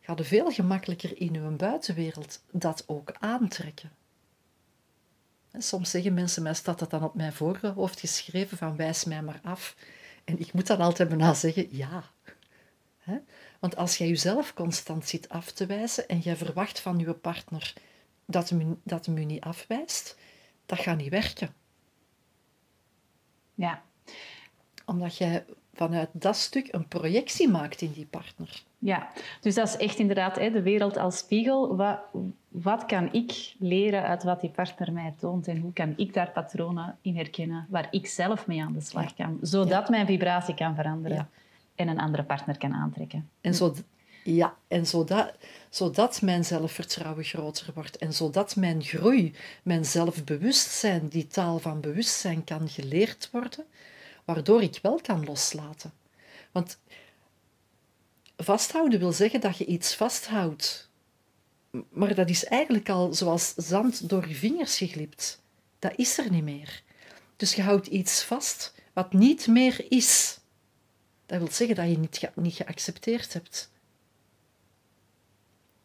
ga 0.00 0.14
je 0.16 0.24
veel 0.24 0.50
gemakkelijker 0.50 1.20
in 1.20 1.32
je 1.32 1.40
buitenwereld 1.40 2.40
dat 2.50 2.84
ook 2.86 3.12
aantrekken. 3.18 3.90
soms 5.58 5.90
zeggen 5.90 6.14
mensen 6.14 6.42
mij, 6.42 6.54
staat 6.54 6.78
dat 6.78 6.90
dan 6.90 7.04
op 7.04 7.14
mijn 7.14 7.32
voorhoofd 7.32 8.00
geschreven 8.00 8.58
van 8.58 8.76
wijs 8.76 9.04
mij 9.04 9.22
maar 9.22 9.40
af. 9.42 9.76
En 10.24 10.38
ik 10.38 10.52
moet 10.52 10.66
dan 10.66 10.80
altijd 10.80 11.08
bijna 11.08 11.34
zeggen, 11.34 11.76
ja. 11.76 12.04
Want 13.58 13.76
als 13.76 13.96
jij 13.98 14.08
jezelf 14.08 14.54
constant 14.54 15.08
zit 15.08 15.28
af 15.28 15.52
te 15.52 15.66
wijzen 15.66 16.08
en 16.08 16.18
jij 16.18 16.36
verwacht 16.36 16.80
van 16.80 16.98
je 16.98 17.12
partner 17.12 17.74
dat 18.30 18.48
hem, 18.48 18.80
dat 18.82 19.06
hem 19.06 19.18
je 19.18 19.24
niet 19.24 19.42
afwijst, 19.42 20.18
dat 20.66 20.78
gaat 20.78 20.96
niet 20.96 21.10
werken. 21.10 21.48
Ja. 23.54 23.82
Omdat 24.84 25.16
jij 25.16 25.44
vanuit 25.74 26.08
dat 26.12 26.36
stuk 26.36 26.68
een 26.70 26.88
projectie 26.88 27.48
maakt 27.48 27.80
in 27.80 27.92
die 27.92 28.06
partner. 28.06 28.62
Ja, 28.78 29.08
dus 29.40 29.54
dat 29.54 29.68
is 29.68 29.76
echt 29.76 29.98
inderdaad 29.98 30.36
hè, 30.36 30.50
de 30.50 30.62
wereld 30.62 30.96
als 30.96 31.18
spiegel. 31.18 31.76
Wat, 31.76 31.98
wat 32.48 32.86
kan 32.86 33.12
ik 33.12 33.54
leren 33.58 34.02
uit 34.02 34.22
wat 34.22 34.40
die 34.40 34.50
partner 34.50 34.92
mij 34.92 35.14
toont 35.18 35.48
en 35.48 35.58
hoe 35.58 35.72
kan 35.72 35.94
ik 35.96 36.14
daar 36.14 36.30
patronen 36.30 36.98
in 37.00 37.16
herkennen 37.16 37.66
waar 37.68 37.88
ik 37.90 38.06
zelf 38.06 38.46
mee 38.46 38.62
aan 38.62 38.72
de 38.72 38.80
slag 38.80 39.14
kan, 39.14 39.38
zodat 39.40 39.88
mijn 39.88 40.06
vibratie 40.06 40.54
kan 40.54 40.74
veranderen 40.74 41.30
en 41.74 41.88
een 41.88 42.00
andere 42.00 42.24
partner 42.24 42.58
kan 42.58 42.74
aantrekken. 42.74 43.28
En 43.40 43.54
zo, 43.54 43.74
ja, 44.34 44.56
en 44.68 44.86
zodat, 44.86 45.32
zodat 45.70 46.22
mijn 46.22 46.44
zelfvertrouwen 46.44 47.24
groter 47.24 47.70
wordt 47.74 47.96
en 47.96 48.12
zodat 48.12 48.56
mijn 48.56 48.82
groei, 48.82 49.34
mijn 49.62 49.84
zelfbewustzijn, 49.84 51.08
die 51.08 51.26
taal 51.26 51.58
van 51.58 51.80
bewustzijn 51.80 52.44
kan 52.44 52.68
geleerd 52.68 53.28
worden, 53.32 53.64
waardoor 54.24 54.62
ik 54.62 54.78
wel 54.82 55.00
kan 55.00 55.24
loslaten. 55.24 55.92
Want 56.52 56.78
vasthouden 58.36 58.98
wil 58.98 59.12
zeggen 59.12 59.40
dat 59.40 59.58
je 59.58 59.66
iets 59.66 59.94
vasthoudt. 59.94 60.88
Maar 61.88 62.14
dat 62.14 62.28
is 62.30 62.44
eigenlijk 62.44 62.88
al 62.88 63.14
zoals 63.14 63.54
zand 63.54 64.08
door 64.08 64.28
je 64.28 64.34
vingers 64.34 64.76
geglipt. 64.76 65.42
Dat 65.78 65.92
is 65.96 66.18
er 66.18 66.30
niet 66.30 66.42
meer. 66.42 66.82
Dus 67.36 67.54
je 67.54 67.62
houdt 67.62 67.86
iets 67.86 68.22
vast 68.22 68.74
wat 68.92 69.12
niet 69.12 69.46
meer 69.46 69.84
is. 69.88 70.38
Dat 71.26 71.38
wil 71.38 71.50
zeggen 71.50 71.76
dat 71.76 71.88
je 71.88 71.98
niet, 71.98 72.30
niet 72.34 72.54
geaccepteerd 72.54 73.32
hebt. 73.32 73.70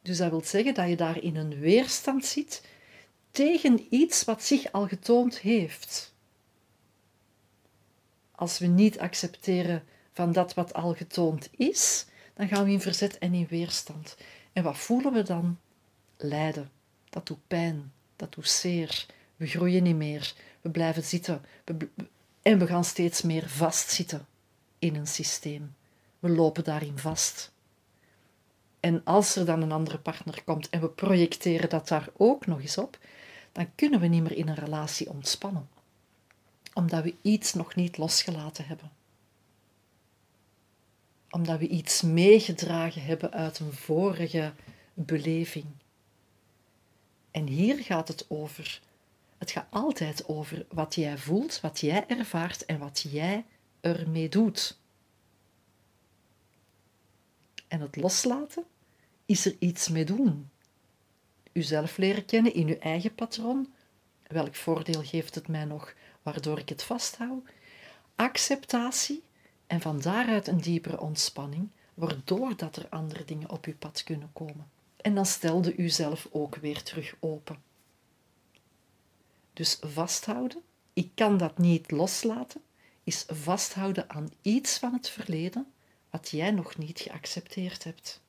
Dus 0.04 0.18
dat 0.18 0.30
wil 0.30 0.44
zeggen 0.44 0.74
dat 0.74 0.90
je 0.90 0.96
daar 0.96 1.22
in 1.22 1.36
een 1.36 1.60
weerstand 1.60 2.26
zit 2.26 2.64
tegen 3.32 3.88
iets 3.90 4.24
wat 4.24 4.44
zich 4.44 4.72
al 4.72 4.88
getoond 4.88 5.40
heeft 5.40 6.14
als 8.44 8.60
we 8.60 8.66
niet 8.66 9.00
accepteren 9.00 9.84
van 10.12 10.32
dat 10.32 10.54
wat 10.54 10.74
al 10.74 10.94
getoond 10.94 11.50
is, 11.52 12.06
dan 12.34 12.48
gaan 12.48 12.64
we 12.64 12.72
in 12.72 12.82
verzet 12.82 13.18
en 13.18 13.34
in 13.34 13.48
weerstand. 13.50 14.18
En 14.54 14.64
wat 14.64 14.78
voelen 14.78 15.14
we 15.14 15.24
dan? 15.24 15.60
Lijden. 16.18 16.72
Dat 17.10 17.28
doet 17.28 17.48
pijn. 17.48 17.92
Dat 18.16 18.34
doet 18.34 18.50
zeer. 18.50 19.06
We 19.36 19.48
groeien 19.48 19.84
niet 19.84 19.96
meer. 19.96 20.34
We 20.62 20.70
blijven 20.70 21.04
zitten. 21.04 21.46
en 22.42 22.60
we 22.60 22.68
gaan 22.68 22.84
steeds 22.84 23.22
meer 23.22 23.50
vastzitten 23.50 24.26
in 24.80 24.96
een 24.96 25.08
systeem. 25.08 25.76
We 26.20 26.30
lopen 26.30 26.64
daarin 26.64 26.98
vast. 26.98 27.52
En 28.84 29.02
als 29.04 29.36
er 29.36 29.46
dan 29.46 29.62
een 29.62 29.72
andere 29.72 29.98
partner 29.98 30.44
komt 30.44 30.70
en 30.70 30.82
we 30.82 30.90
projecteren 30.90 31.70
dat 31.70 31.88
daar 31.88 32.10
ook 32.18 32.46
nog 32.46 32.62
eens 32.62 32.78
op, 32.78 33.00
dan 33.52 33.76
kunnen 33.76 34.00
we 34.00 34.08
niet 34.08 34.24
meer 34.24 34.38
in 34.38 34.48
een 34.48 34.56
relatie 34.56 35.10
ontspannen 35.10 35.70
omdat 36.74 37.04
we 37.04 37.16
iets 37.22 37.54
nog 37.54 37.76
niet 37.76 37.98
losgelaten 37.98 38.66
hebben. 38.66 38.92
Omdat 41.30 41.60
we 41.60 41.68
iets 41.68 42.02
meegedragen 42.02 43.04
hebben 43.04 43.32
uit 43.32 43.60
een 43.60 43.74
vorige 43.74 44.54
beleving. 44.94 45.66
En 47.32 47.48
hier 47.48 47.84
gaat 47.84 48.08
het 48.08 48.26
over. 48.30 48.82
Het 49.38 49.52
gaat 49.52 49.68
altijd 49.70 50.28
over 50.28 50.66
wat 50.70 50.96
jij 50.96 51.18
voelt, 51.18 51.62
wat 51.62 51.80
jij 51.80 52.08
ervaart 52.08 52.66
en 52.66 52.80
wat 52.80 53.06
jij 53.10 53.46
ermee 53.82 54.30
doet. 54.30 54.78
En 57.68 57.82
het 57.82 57.96
loslaten 57.96 58.66
is 59.26 59.46
er 59.46 59.56
iets 59.60 59.90
mee 59.90 60.06
doen. 60.06 60.50
Uzelf 61.52 61.98
leren 61.98 62.26
kennen 62.26 62.54
in 62.54 62.68
uw 62.68 62.80
eigen 62.80 63.16
patroon. 63.16 63.74
Welk 64.28 64.56
voordeel 64.56 65.04
geeft 65.04 65.36
het 65.36 65.48
mij 65.48 65.66
nog 65.66 65.94
waardoor 66.22 66.60
ik 66.60 66.70
het 66.70 66.84
vasthoud? 66.84 67.44
Acceptatie 68.16 69.24
en 69.68 69.82
van 69.82 70.02
daaruit 70.02 70.48
een 70.48 70.62
diepere 70.62 71.00
ontspanning, 71.00 71.70
waardoor 71.94 72.58
dat 72.58 72.76
er 72.76 72.90
andere 72.90 73.26
dingen 73.26 73.50
op 73.50 73.66
uw 73.66 73.76
pad 73.76 74.04
kunnen 74.04 74.30
komen. 74.34 74.70
En 75.02 75.16
dan 75.16 75.26
stelde 75.26 75.76
u 75.76 75.90
zelf 75.90 76.28
ook 76.32 76.56
weer 76.56 76.84
terug 76.84 77.16
open. 77.20 77.62
Dus 79.54 79.78
vasthouden, 79.82 80.62
ik 80.94 81.12
kan 81.16 81.38
dat 81.38 81.58
niet 81.58 81.92
loslaten, 81.92 82.62
is 83.04 83.26
vasthouden 83.28 84.10
aan 84.10 84.32
iets 84.42 84.78
van 84.78 84.94
het 84.94 85.10
verleden 85.10 85.74
wat 86.10 86.30
jij 86.30 86.52
nog 86.52 86.78
niet 86.78 87.00
geaccepteerd 87.00 87.84
hebt. 87.84 88.22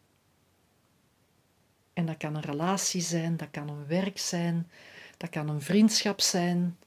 En 1.95 2.07
dat 2.07 2.17
kan 2.17 2.35
een 2.35 2.43
relatie 2.43 3.01
zijn, 3.01 3.37
dat 3.37 3.51
kan 3.51 3.69
een 3.69 3.87
werk 3.87 4.19
zijn, 4.19 4.71
dat 5.17 5.31
kan 5.31 5.49
een 5.49 5.63
vriendschap 5.63 6.21
zijn. 6.21 6.79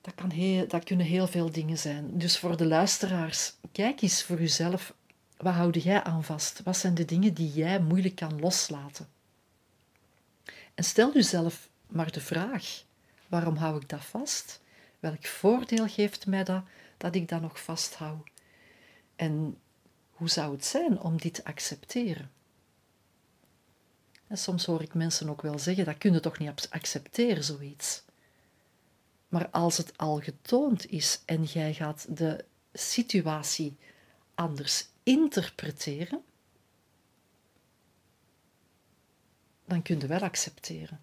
Dat, 0.00 0.14
kan 0.14 0.30
heel, 0.30 0.68
dat 0.68 0.84
kunnen 0.84 1.06
heel 1.06 1.26
veel 1.26 1.50
dingen 1.50 1.78
zijn. 1.78 2.18
Dus 2.18 2.38
voor 2.38 2.56
de 2.56 2.66
luisteraars, 2.66 3.54
kijk 3.72 4.02
eens 4.02 4.22
voor 4.22 4.38
jezelf, 4.38 4.94
wat 5.36 5.54
houd 5.54 5.82
jij 5.82 6.02
aan 6.02 6.24
vast? 6.24 6.62
Wat 6.62 6.76
zijn 6.76 6.94
de 6.94 7.04
dingen 7.04 7.34
die 7.34 7.52
jij 7.52 7.80
moeilijk 7.80 8.14
kan 8.14 8.40
loslaten? 8.40 9.08
En 10.74 10.84
stel 10.84 11.12
jezelf 11.12 11.68
maar 11.86 12.12
de 12.12 12.20
vraag, 12.20 12.82
waarom 13.28 13.56
hou 13.56 13.76
ik 13.80 13.88
dat 13.88 14.04
vast? 14.04 14.60
Welk 15.00 15.26
voordeel 15.26 15.88
geeft 15.88 16.26
mij 16.26 16.44
dat, 16.44 16.62
dat 16.96 17.14
ik 17.14 17.28
dat 17.28 17.40
nog 17.40 17.60
vasthoud? 17.60 18.28
En 19.16 19.58
hoe 20.10 20.28
zou 20.28 20.52
het 20.52 20.64
zijn 20.64 21.00
om 21.00 21.16
dit 21.16 21.34
te 21.34 21.44
accepteren? 21.44 22.30
En 24.28 24.38
soms 24.38 24.64
hoor 24.64 24.82
ik 24.82 24.94
mensen 24.94 25.28
ook 25.28 25.42
wel 25.42 25.58
zeggen, 25.58 25.84
dat 25.84 25.98
kun 25.98 26.12
je 26.12 26.20
toch 26.20 26.38
niet 26.38 26.68
accepteren, 26.70 27.44
zoiets. 27.44 28.02
Maar 29.28 29.48
als 29.50 29.76
het 29.76 29.98
al 29.98 30.20
getoond 30.20 30.90
is 30.90 31.22
en 31.24 31.42
jij 31.44 31.74
gaat 31.74 32.16
de 32.16 32.44
situatie 32.72 33.76
anders 34.34 34.88
interpreteren, 35.02 36.22
dan 39.64 39.82
kun 39.82 39.98
je 40.00 40.06
wel 40.06 40.20
accepteren. 40.20 41.00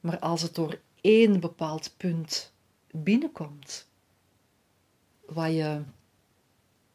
Maar 0.00 0.18
als 0.18 0.42
het 0.42 0.54
door 0.54 0.80
één 1.00 1.40
bepaald 1.40 1.94
punt 1.96 2.52
binnenkomt, 2.90 3.88
waar 5.26 5.50
je 5.50 5.82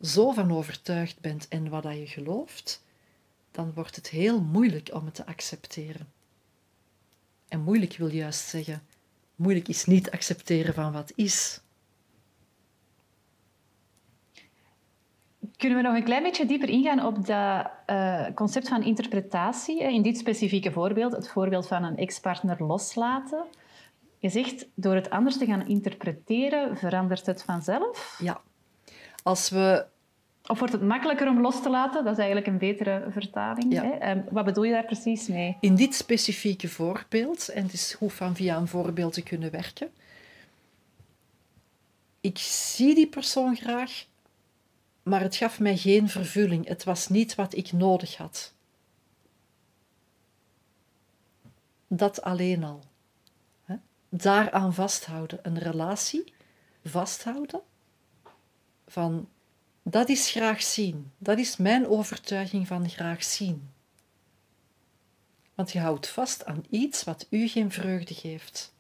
zo 0.02 0.32
van 0.32 0.52
overtuigd 0.52 1.20
bent 1.20 1.48
en 1.48 1.70
wat 1.70 1.84
je 1.84 2.08
gelooft, 2.08 2.84
dan 3.60 3.72
wordt 3.74 3.96
het 3.96 4.10
heel 4.10 4.42
moeilijk 4.42 4.90
om 4.94 5.06
het 5.06 5.16
te 5.16 5.26
accepteren. 5.26 6.08
En 7.48 7.62
moeilijk 7.62 7.96
wil 7.98 8.08
juist 8.08 8.48
zeggen, 8.48 8.82
moeilijk 9.36 9.68
is 9.68 9.86
niet 9.86 10.12
accepteren 10.12 10.74
van 10.74 10.92
wat 10.92 11.12
is. 11.16 11.62
Kunnen 15.58 15.78
we 15.78 15.84
nog 15.84 15.96
een 15.96 16.04
klein 16.04 16.24
beetje 16.24 16.46
dieper 16.46 16.70
ingaan 16.70 17.06
op 17.06 17.26
dat 17.26 17.72
uh, 17.88 18.26
concept 18.36 18.68
van 18.68 18.84
interpretatie? 18.84 19.84
In 19.84 20.02
dit 20.02 20.18
specifieke 20.18 20.72
voorbeeld, 20.72 21.12
het 21.12 21.30
voorbeeld 21.30 21.68
van 21.68 21.84
een 21.84 21.98
ex-partner 21.98 22.64
loslaten. 22.64 23.46
Je 24.18 24.30
zegt, 24.30 24.66
door 24.74 24.96
het 24.96 25.10
anders 25.10 25.38
te 25.38 25.46
gaan 25.46 25.68
interpreteren, 25.68 26.78
verandert 26.78 27.26
het 27.26 27.44
vanzelf? 27.44 28.20
Ja. 28.22 28.42
Als 29.24 29.50
we 29.50 29.86
of 30.50 30.60
wordt 30.60 30.74
het 30.74 30.82
makkelijker 30.82 31.28
om 31.28 31.42
los 31.42 31.62
te 31.62 31.70
laten? 31.70 32.04
Dat 32.04 32.14
is 32.14 32.18
eigenlijk 32.18 32.48
een 32.48 32.58
betere 32.58 33.06
vertaling. 33.10 33.74
Ja. 33.74 33.84
Hè? 33.84 33.90
Ehm, 33.90 34.22
wat 34.32 34.46
bedoel 34.46 34.64
je 34.64 34.72
daar 34.72 34.86
precies 34.86 35.28
mee? 35.28 35.58
In 35.60 35.76
dit 35.76 35.96
specifieke 35.96 36.68
voorbeeld, 36.68 37.50
en 37.50 37.64
het 37.64 37.74
is 37.74 37.94
goed 37.94 38.14
van 38.14 38.36
via 38.36 38.58
een 38.58 38.68
voorbeeld 38.68 39.14
te 39.14 39.22
kunnen 39.22 39.52
werken. 39.52 39.92
Ik 42.22 42.38
zie 42.38 42.96
die 42.96 43.08
persoon 43.08 43.56
graag, 43.56 44.06
maar 45.04 45.22
het 45.22 45.36
gaf 45.36 45.60
mij 45.60 45.78
geen 45.78 46.10
vervulling. 46.10 46.68
Het 46.68 46.84
was 46.84 47.08
niet 47.08 47.36
wat 47.36 47.56
ik 47.56 47.72
nodig 47.72 48.18
had. 48.18 48.54
Dat 51.88 52.22
alleen 52.22 52.64
al. 52.64 52.84
Daaraan 54.10 54.74
vasthouden, 54.74 55.40
een 55.42 55.60
relatie 55.60 56.34
vasthouden 56.84 57.62
van 58.88 59.28
dat 59.84 60.10
is 60.10 60.32
graag 60.32 60.64
zien. 60.64 61.12
Dat 61.18 61.38
is 61.38 61.58
mijn 61.58 61.88
overtuiging 61.88 62.68
van 62.68 62.90
graag 62.90 63.24
zien. 63.24 63.70
Want 65.56 65.72
je 65.72 65.80
houdt 65.80 66.08
vast 66.08 66.46
aan 66.46 66.66
iets 66.70 67.04
wat 67.04 67.28
u 67.30 67.48
geen 67.48 67.72
vreugde 67.72 68.14
geeft. 68.14 68.74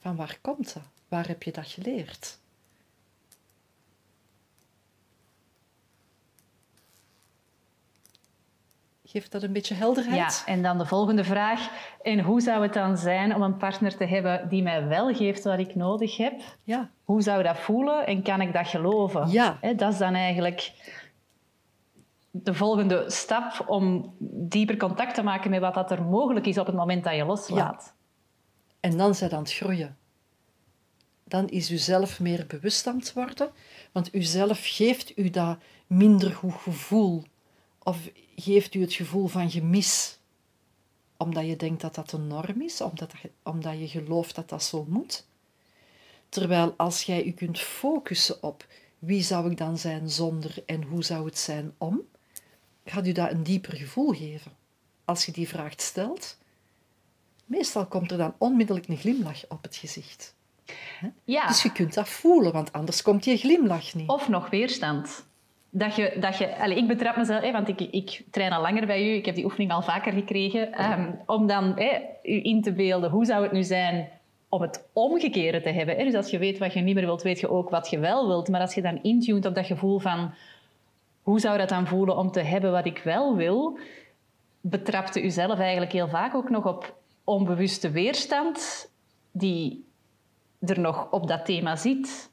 Van 0.00 0.16
waar 0.16 0.38
komt 0.40 0.74
dat? 0.74 0.82
Waar 1.08 1.26
heb 1.26 1.42
je 1.42 1.52
dat 1.52 1.66
geleerd? 1.66 2.38
Geeft 9.14 9.32
dat 9.32 9.42
een 9.42 9.52
beetje 9.52 9.74
helderheid? 9.74 10.42
Ja, 10.46 10.52
en 10.52 10.62
dan 10.62 10.78
de 10.78 10.86
volgende 10.86 11.24
vraag. 11.24 11.68
En 12.02 12.20
hoe 12.20 12.40
zou 12.40 12.62
het 12.62 12.72
dan 12.72 12.96
zijn 12.96 13.34
om 13.34 13.42
een 13.42 13.56
partner 13.56 13.96
te 13.96 14.04
hebben 14.04 14.48
die 14.48 14.62
mij 14.62 14.86
wel 14.88 15.14
geeft 15.14 15.44
wat 15.44 15.58
ik 15.58 15.74
nodig 15.74 16.16
heb? 16.16 16.40
Ja. 16.62 16.90
Hoe 17.04 17.22
zou 17.22 17.42
dat 17.42 17.58
voelen 17.58 18.06
en 18.06 18.22
kan 18.22 18.40
ik 18.40 18.52
dat 18.52 18.68
geloven? 18.68 19.30
Ja. 19.30 19.58
dat 19.76 19.92
is 19.92 19.98
dan 19.98 20.14
eigenlijk 20.14 20.72
de 22.30 22.54
volgende 22.54 23.04
stap 23.10 23.64
om 23.66 24.14
dieper 24.18 24.76
contact 24.76 25.14
te 25.14 25.22
maken 25.22 25.50
met 25.50 25.60
wat 25.60 25.74
dat 25.74 25.90
er 25.90 26.02
mogelijk 26.02 26.46
is 26.46 26.58
op 26.58 26.66
het 26.66 26.76
moment 26.76 27.04
dat 27.04 27.14
je 27.14 27.24
loslaat. 27.24 27.94
Ja. 27.96 28.88
En 28.90 28.96
dan 28.96 29.14
zijn 29.14 29.32
aan 29.32 29.42
het 29.42 29.52
groeien. 29.52 29.96
Dan 31.24 31.48
is 31.48 31.70
u 31.70 31.76
zelf 31.76 32.20
meer 32.20 32.46
bewust 32.46 32.86
aan 32.86 32.98
het 32.98 33.12
worden, 33.12 33.50
want 33.92 34.14
u 34.14 34.22
zelf 34.22 34.60
geeft 34.62 35.18
u 35.18 35.30
dat 35.30 35.58
minder 35.86 36.30
goed 36.30 36.54
gevoel 36.54 37.24
of 37.84 38.10
geeft 38.36 38.74
u 38.74 38.80
het 38.80 38.92
gevoel 38.92 39.26
van 39.26 39.50
gemis 39.50 40.18
omdat 41.16 41.46
je 41.46 41.56
denkt 41.56 41.80
dat 41.80 41.94
dat 41.94 42.12
een 42.12 42.26
norm 42.26 42.62
is, 42.62 42.80
omdat, 42.80 43.12
omdat 43.42 43.78
je 43.78 43.88
gelooft 43.88 44.34
dat 44.34 44.48
dat 44.48 44.62
zo 44.62 44.84
moet? 44.88 45.26
Terwijl 46.28 46.74
als 46.76 47.02
jij 47.02 47.24
je 47.24 47.32
kunt 47.32 47.58
focussen 47.58 48.42
op 48.42 48.66
wie 48.98 49.22
zou 49.22 49.50
ik 49.50 49.56
dan 49.56 49.78
zijn 49.78 50.10
zonder 50.10 50.62
en 50.66 50.82
hoe 50.82 51.04
zou 51.04 51.24
het 51.24 51.38
zijn 51.38 51.74
om, 51.78 52.00
gaat 52.84 53.06
u 53.06 53.12
dat 53.12 53.30
een 53.30 53.42
dieper 53.42 53.76
gevoel 53.76 54.12
geven. 54.12 54.52
Als 55.04 55.26
je 55.26 55.32
die 55.32 55.48
vraag 55.48 55.72
stelt, 55.76 56.38
meestal 57.44 57.86
komt 57.86 58.10
er 58.10 58.18
dan 58.18 58.34
onmiddellijk 58.38 58.88
een 58.88 58.96
glimlach 58.96 59.48
op 59.48 59.62
het 59.62 59.76
gezicht. 59.76 60.34
Ja. 61.24 61.46
Dus 61.46 61.62
je 61.62 61.72
kunt 61.72 61.94
dat 61.94 62.08
voelen, 62.08 62.52
want 62.52 62.72
anders 62.72 63.02
komt 63.02 63.24
je 63.24 63.36
glimlach 63.36 63.94
niet. 63.94 64.08
Of 64.08 64.28
nog 64.28 64.50
weerstand 64.50 65.24
dat 65.76 65.96
je, 65.96 66.16
dat 66.20 66.36
je 66.36 66.58
allez, 66.58 66.78
ik 66.78 66.86
betrap 66.86 67.16
mezelf, 67.16 67.52
want 67.52 67.68
ik, 67.68 67.80
ik 67.80 68.22
train 68.30 68.52
al 68.52 68.62
langer 68.62 68.86
bij 68.86 69.10
u, 69.10 69.14
ik 69.14 69.26
heb 69.26 69.34
die 69.34 69.44
oefening 69.44 69.72
al 69.72 69.82
vaker 69.82 70.12
gekregen, 70.12 70.92
um, 70.92 71.20
om 71.26 71.46
dan 71.46 71.78
u 72.22 72.44
in 72.44 72.62
te 72.62 72.72
beelden, 72.72 73.10
hoe 73.10 73.24
zou 73.24 73.42
het 73.42 73.52
nu 73.52 73.62
zijn 73.62 74.08
om 74.48 74.60
het 74.60 74.88
omgekeerde 74.92 75.60
te 75.60 75.68
hebben. 75.68 75.96
Hè? 75.96 76.04
Dus 76.04 76.14
als 76.14 76.30
je 76.30 76.38
weet 76.38 76.58
wat 76.58 76.72
je 76.72 76.80
niet 76.80 76.94
meer 76.94 77.04
wilt, 77.04 77.22
weet 77.22 77.40
je 77.40 77.50
ook 77.50 77.70
wat 77.70 77.90
je 77.90 77.98
wel 77.98 78.26
wilt. 78.26 78.48
Maar 78.48 78.60
als 78.60 78.74
je 78.74 78.82
dan 78.82 79.02
intunt 79.02 79.46
op 79.46 79.54
dat 79.54 79.66
gevoel 79.66 79.98
van, 79.98 80.34
hoe 81.22 81.40
zou 81.40 81.58
dat 81.58 81.68
dan 81.68 81.86
voelen 81.86 82.16
om 82.16 82.30
te 82.30 82.40
hebben 82.40 82.72
wat 82.72 82.86
ik 82.86 83.00
wel 83.04 83.36
wil, 83.36 83.78
betrapte 84.60 85.22
u 85.22 85.30
zelf 85.30 85.58
eigenlijk 85.58 85.92
heel 85.92 86.08
vaak 86.08 86.34
ook 86.34 86.50
nog 86.50 86.66
op 86.66 86.96
onbewuste 87.24 87.90
weerstand 87.90 88.90
die 89.30 89.84
er 90.60 90.80
nog 90.80 91.10
op 91.10 91.28
dat 91.28 91.44
thema 91.44 91.76
zit. 91.76 92.30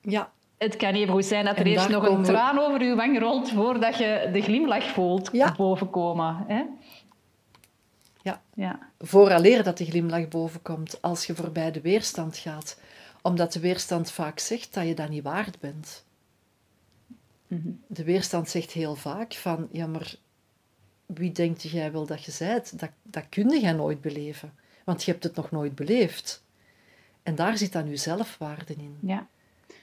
Ja, 0.00 0.30
het 0.58 0.76
kan 0.76 0.94
even 0.94 1.12
goed 1.12 1.24
zijn 1.24 1.44
dat 1.44 1.58
er 1.58 1.66
eerst 1.66 1.88
nog 1.88 2.08
een 2.08 2.22
traan 2.22 2.58
over 2.58 2.84
je 2.84 2.94
wang 2.94 3.18
rolt 3.18 3.50
voordat 3.50 3.96
je 3.96 4.30
de 4.32 4.42
glimlach 4.42 4.84
voelt 4.84 5.28
ja. 5.32 5.54
bovenkomen. 5.56 6.44
Hè? 6.46 6.64
Ja. 8.22 8.42
ja. 8.54 8.78
Vooraleer 8.98 9.62
dat 9.62 9.78
de 9.78 9.84
glimlach 9.84 10.28
bovenkomt, 10.28 11.02
als 11.02 11.26
je 11.26 11.34
voorbij 11.34 11.70
de 11.70 11.80
weerstand 11.80 12.36
gaat. 12.36 12.80
Omdat 13.22 13.52
de 13.52 13.60
weerstand 13.60 14.10
vaak 14.10 14.38
zegt 14.38 14.74
dat 14.74 14.86
je 14.86 14.94
dat 14.94 15.08
niet 15.08 15.22
waard 15.22 15.60
bent. 15.60 16.04
Mhm. 17.46 17.68
De 17.86 18.04
weerstand 18.04 18.48
zegt 18.48 18.70
heel 18.70 18.94
vaak 18.94 19.34
van, 19.34 19.68
ja 19.72 19.86
maar 19.86 20.14
wie 21.06 21.32
denkt 21.32 21.62
jij 21.62 21.92
wel 21.92 22.06
dat 22.06 22.24
je 22.24 22.30
zijt? 22.30 22.78
Dat, 22.78 22.90
dat 23.02 23.24
kun 23.28 23.60
je 23.60 23.72
nooit 23.72 24.00
beleven, 24.00 24.52
want 24.84 25.04
je 25.04 25.10
hebt 25.10 25.24
het 25.24 25.34
nog 25.34 25.50
nooit 25.50 25.74
beleefd. 25.74 26.44
En 27.22 27.34
daar 27.34 27.58
zit 27.58 27.72
dan 27.72 27.88
je 27.88 27.96
zelfwaarde 27.96 28.74
in. 28.74 28.98
Ja. 29.00 29.26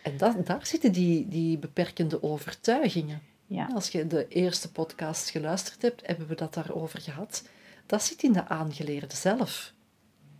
En 0.04 0.18
dat, 0.18 0.46
daar 0.46 0.66
zitten 0.66 0.92
die, 0.92 1.28
die 1.28 1.58
beperkende 1.58 2.24
overtuigingen. 2.24 3.22
Ja. 3.48 3.70
Als 3.74 3.90
je 3.90 4.08
de 4.08 4.28
eerste 4.28 4.72
podcast 4.72 5.30
geluisterd 5.30 5.82
hebt, 5.82 6.08
hebben 6.08 6.28
we 6.28 6.36
dat 6.36 6.54
daarover 6.54 7.02
gehad. 7.02 7.50
Dat 7.86 8.04
zit 8.04 8.24
in 8.24 8.34
de 8.34 8.48
aangeleerde 8.48 9.16
zelf. 9.16 9.74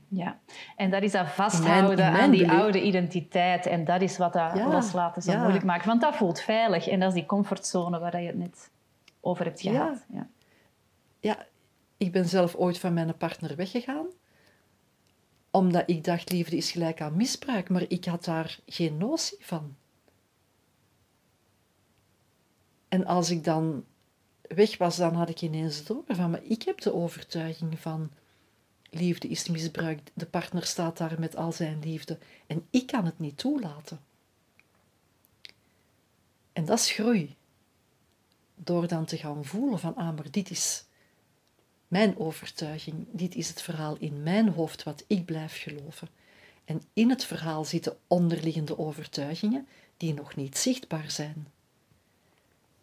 Ja, 0.08 0.40
en 0.76 0.90
dat 0.90 1.04
is 1.04 1.12
dat 1.12 1.28
vasthouden 1.28 2.06
aan 2.06 2.32
die 2.32 2.52
oude 2.52 2.82
identiteit. 2.82 3.66
En 3.66 3.86
dat 3.86 4.02
is 4.02 4.18
wat 4.18 4.34
dat 4.34 4.56
loslaten 4.56 5.22
zo 5.22 5.38
moeilijk 5.38 5.64
maakt. 5.64 5.86
Want 5.86 6.02
dat 6.02 6.16
voelt 6.16 6.40
veilig. 6.40 6.88
En 6.88 7.00
dat 7.00 7.10
is 7.10 7.16
die 7.16 7.26
comfortzone 7.26 8.00
waar 8.00 8.22
je 8.22 8.28
het 8.28 8.38
net 8.38 8.70
over 9.22 9.46
hebt 9.46 9.62
gehad. 9.62 10.06
Ja. 10.14 10.28
ja, 11.20 11.46
ik 11.98 12.12
ben 12.12 12.26
zelf 12.26 12.56
ooit 12.56 12.80
van 12.80 12.94
mijn 12.94 13.18
partner 13.18 13.56
weggegaan. 13.56 14.06
Omdat 15.56 15.84
ik 15.86 16.04
dacht, 16.04 16.32
liefde 16.32 16.58
is 16.58 16.72
gelijk 16.72 17.02
aan 17.02 17.16
misbruik. 17.16 17.70
Maar 17.70 17.86
ik 17.88 18.06
had 18.06 18.24
daar 18.24 18.60
geen 18.66 18.98
notie 18.98 19.38
van. 19.40 19.76
En 22.88 23.06
als 23.06 23.30
ik 23.30 23.44
dan 23.44 23.86
weg 24.42 24.78
was, 24.78 24.98
dan 24.98 25.14
had 25.14 25.30
ik 25.30 25.42
ineens 25.42 25.86
door 25.86 26.04
van, 26.08 26.32
maar 26.32 26.44
ik 26.44 26.64
heb 26.64 26.82
de 26.82 26.94
overtuiging 26.94 27.80
van 27.80 28.12
liefde 28.90 29.28
is 29.28 29.50
misbruikt, 29.50 30.12
de 30.14 30.26
partner 30.26 30.66
staat 30.66 30.98
daar 30.98 31.20
met 31.20 31.36
al 31.36 31.52
zijn 31.52 31.80
liefde 31.80 32.18
en 32.48 32.68
ik 32.70 32.88
kan 32.88 33.06
het 33.06 33.20
niet 33.20 33.38
toelaten. 33.38 34.00
En 36.54 36.66
dat 36.66 36.80
is 36.80 36.92
groei. 36.92 37.36
Door 38.56 38.88
dan 38.88 39.06
te 39.06 39.18
gaan 39.18 39.46
voelen 39.46 39.80
van, 39.80 39.96
ah, 39.96 40.16
maar 40.16 40.32
dit 40.32 40.50
is 40.50 40.86
mijn 41.96 42.18
overtuiging, 42.18 43.08
dit 43.12 43.36
is 43.36 43.48
het 43.48 43.62
verhaal 43.62 43.96
in 44.00 44.24
mijn 44.24 44.50
hoofd 44.50 44.84
wat 44.84 45.04
ik 45.08 45.26
blijf 45.26 45.62
geloven. 45.62 46.08
En 46.66 46.82
in 46.94 47.10
het 47.10 47.26
verhaal 47.26 47.66
zitten 47.66 47.98
onderliggende 48.08 48.78
overtuigingen 48.78 49.68
die 49.98 50.14
nog 50.14 50.36
niet 50.36 50.58
zichtbaar 50.58 51.12
zijn. 51.12 51.48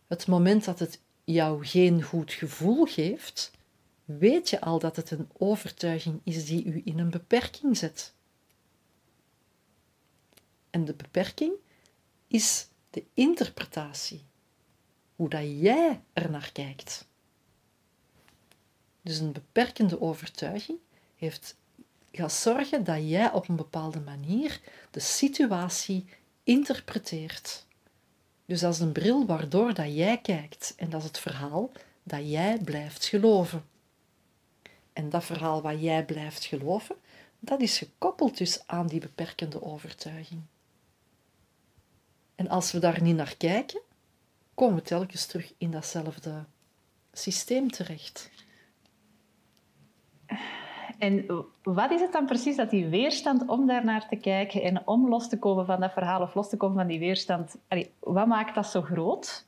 Het 0.07 0.27
moment 0.27 0.65
dat 0.65 0.79
het 0.79 1.01
jou 1.25 1.67
geen 1.67 2.03
goed 2.03 2.33
gevoel 2.33 2.85
geeft, 2.85 3.51
weet 4.05 4.51
je 4.51 4.61
al 4.61 4.79
dat 4.79 4.97
het 4.97 5.11
een 5.11 5.29
overtuiging 5.33 6.21
is 6.25 6.45
die 6.45 6.65
u 6.65 6.83
in 6.85 6.99
een 6.99 7.11
beperking 7.11 7.77
zet. 7.77 8.15
En 10.71 10.85
de 10.85 10.95
beperking 10.95 11.53
is 12.29 12.69
de 12.91 13.05
interpretatie, 13.15 14.23
hoe 15.17 15.29
dat 15.29 15.45
jij 15.45 16.01
er 16.13 16.31
naar 16.31 16.51
kijkt. 16.53 17.11
Dus 19.03 19.19
een 19.19 19.33
beperkende 19.33 20.01
overtuiging 20.01 20.79
heeft, 21.17 21.57
gaat 22.13 22.33
zorgen 22.33 22.85
dat 22.85 23.09
jij 23.09 23.33
op 23.33 23.49
een 23.49 23.57
bepaalde 23.57 24.01
manier 24.01 24.61
de 24.91 25.01
situatie 25.01 26.07
interpreteert. 26.45 27.67
Dus 28.47 28.61
dat 28.61 28.75
is 28.75 28.81
een 28.81 28.93
bril 28.93 29.27
waardoor 29.27 29.75
dat 29.75 29.95
jij 29.95 30.19
kijkt 30.19 30.75
en 30.77 30.91
dat 30.91 31.01
is 31.01 31.07
het 31.07 31.19
verhaal 31.19 31.71
dat 32.03 32.31
jij 32.31 32.59
blijft 32.65 33.07
geloven. 33.07 33.65
En 34.93 35.11
dat 35.11 35.25
verhaal 35.25 35.63
wat 35.63 35.81
jij 35.81 36.05
blijft 36.05 36.45
geloven, 36.45 36.97
dat 37.39 37.61
is 37.61 37.79
gekoppeld 37.79 38.39
dus 38.39 38.67
aan 38.67 38.87
die 38.87 39.01
beperkende 39.01 39.63
overtuiging. 39.63 40.43
En 42.35 42.49
als 42.49 42.73
we 42.73 42.79
daar 42.79 43.03
niet 43.03 43.17
naar 43.17 43.37
kijken, 43.37 43.81
komen 44.55 44.77
we 44.77 44.83
telkens 44.83 45.27
terug 45.27 45.53
in 45.59 45.71
datzelfde 45.71 46.45
systeem 47.13 47.71
terecht. 47.71 48.31
En 51.03 51.27
wat 51.63 51.91
is 51.91 52.01
het 52.01 52.13
dan 52.13 52.27
precies 52.27 52.57
dat 52.57 52.71
die 52.71 52.87
weerstand 52.87 53.49
om 53.49 53.67
daar 53.67 53.85
naar 53.85 54.09
te 54.09 54.17
kijken 54.17 54.63
en 54.63 54.87
om 54.87 55.09
los 55.09 55.29
te 55.29 55.39
komen 55.39 55.67
van 55.67 55.81
dat 55.81 55.93
verhaal 55.93 56.23
of 56.23 56.35
los 56.35 56.49
te 56.49 56.57
komen 56.57 56.77
van 56.77 56.87
die 56.87 56.99
weerstand, 56.99 57.57
wat 57.99 58.27
maakt 58.27 58.55
dat 58.55 58.67
zo 58.67 58.83
groot? 58.83 59.47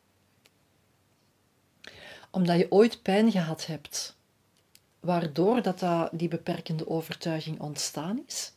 Omdat 2.31 2.59
je 2.59 2.71
ooit 2.71 3.03
pijn 3.03 3.31
gehad 3.31 3.67
hebt, 3.67 4.17
waardoor 5.01 5.62
dat, 5.62 5.79
dat 5.79 6.09
die 6.12 6.29
beperkende 6.29 6.88
overtuiging 6.88 7.61
ontstaan 7.61 8.23
is. 8.27 8.53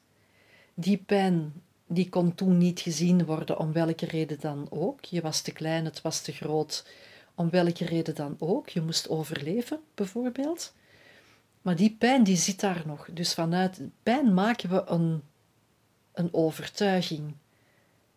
Die 0.74 0.98
pijn 0.98 1.54
die 1.88 2.10
kon 2.10 2.36
toen 2.36 2.58
niet 2.58 2.80
gezien 2.80 3.26
worden 3.26 3.60
om 3.60 3.72
welke 3.72 4.06
reden 4.06 4.40
dan 4.40 4.68
ook. 4.70 5.06
Je 5.06 5.22
was 5.22 5.42
te 5.42 5.52
klein, 5.52 5.86
het 5.86 6.02
was 6.02 6.22
te 6.22 6.32
groot, 6.32 6.88
om 7.36 7.50
welke 7.50 7.86
reden 7.86 8.16
dan 8.16 8.36
ook. 8.40 8.70
Je 8.70 8.82
moest 8.82 9.10
overleven, 9.10 9.80
bijvoorbeeld. 9.96 10.74
Maar 11.62 11.76
die 11.76 11.96
pijn 12.00 12.24
die 12.24 12.38
zit 12.38 12.60
daar 12.60 12.84
nog. 12.86 13.08
Dus 13.12 13.34
vanuit 13.34 13.82
pijn 14.04 14.34
maken 14.34 14.70
we 14.70 14.84
een, 14.86 15.24
een 16.14 16.34
overtuiging. 16.34 17.34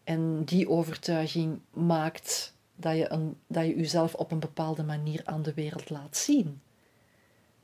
En 0.04 0.44
die 0.44 0.68
overtuiging 0.68 1.60
maakt 1.70 2.54
dat 2.76 2.96
je, 2.96 3.10
een, 3.10 3.36
dat 3.46 3.64
je 3.64 3.76
jezelf 3.76 4.14
op 4.14 4.32
een 4.32 4.40
bepaalde 4.40 4.82
manier 4.82 5.20
aan 5.24 5.42
de 5.42 5.54
wereld 5.54 5.90
laat 5.90 6.16
zien. 6.16 6.60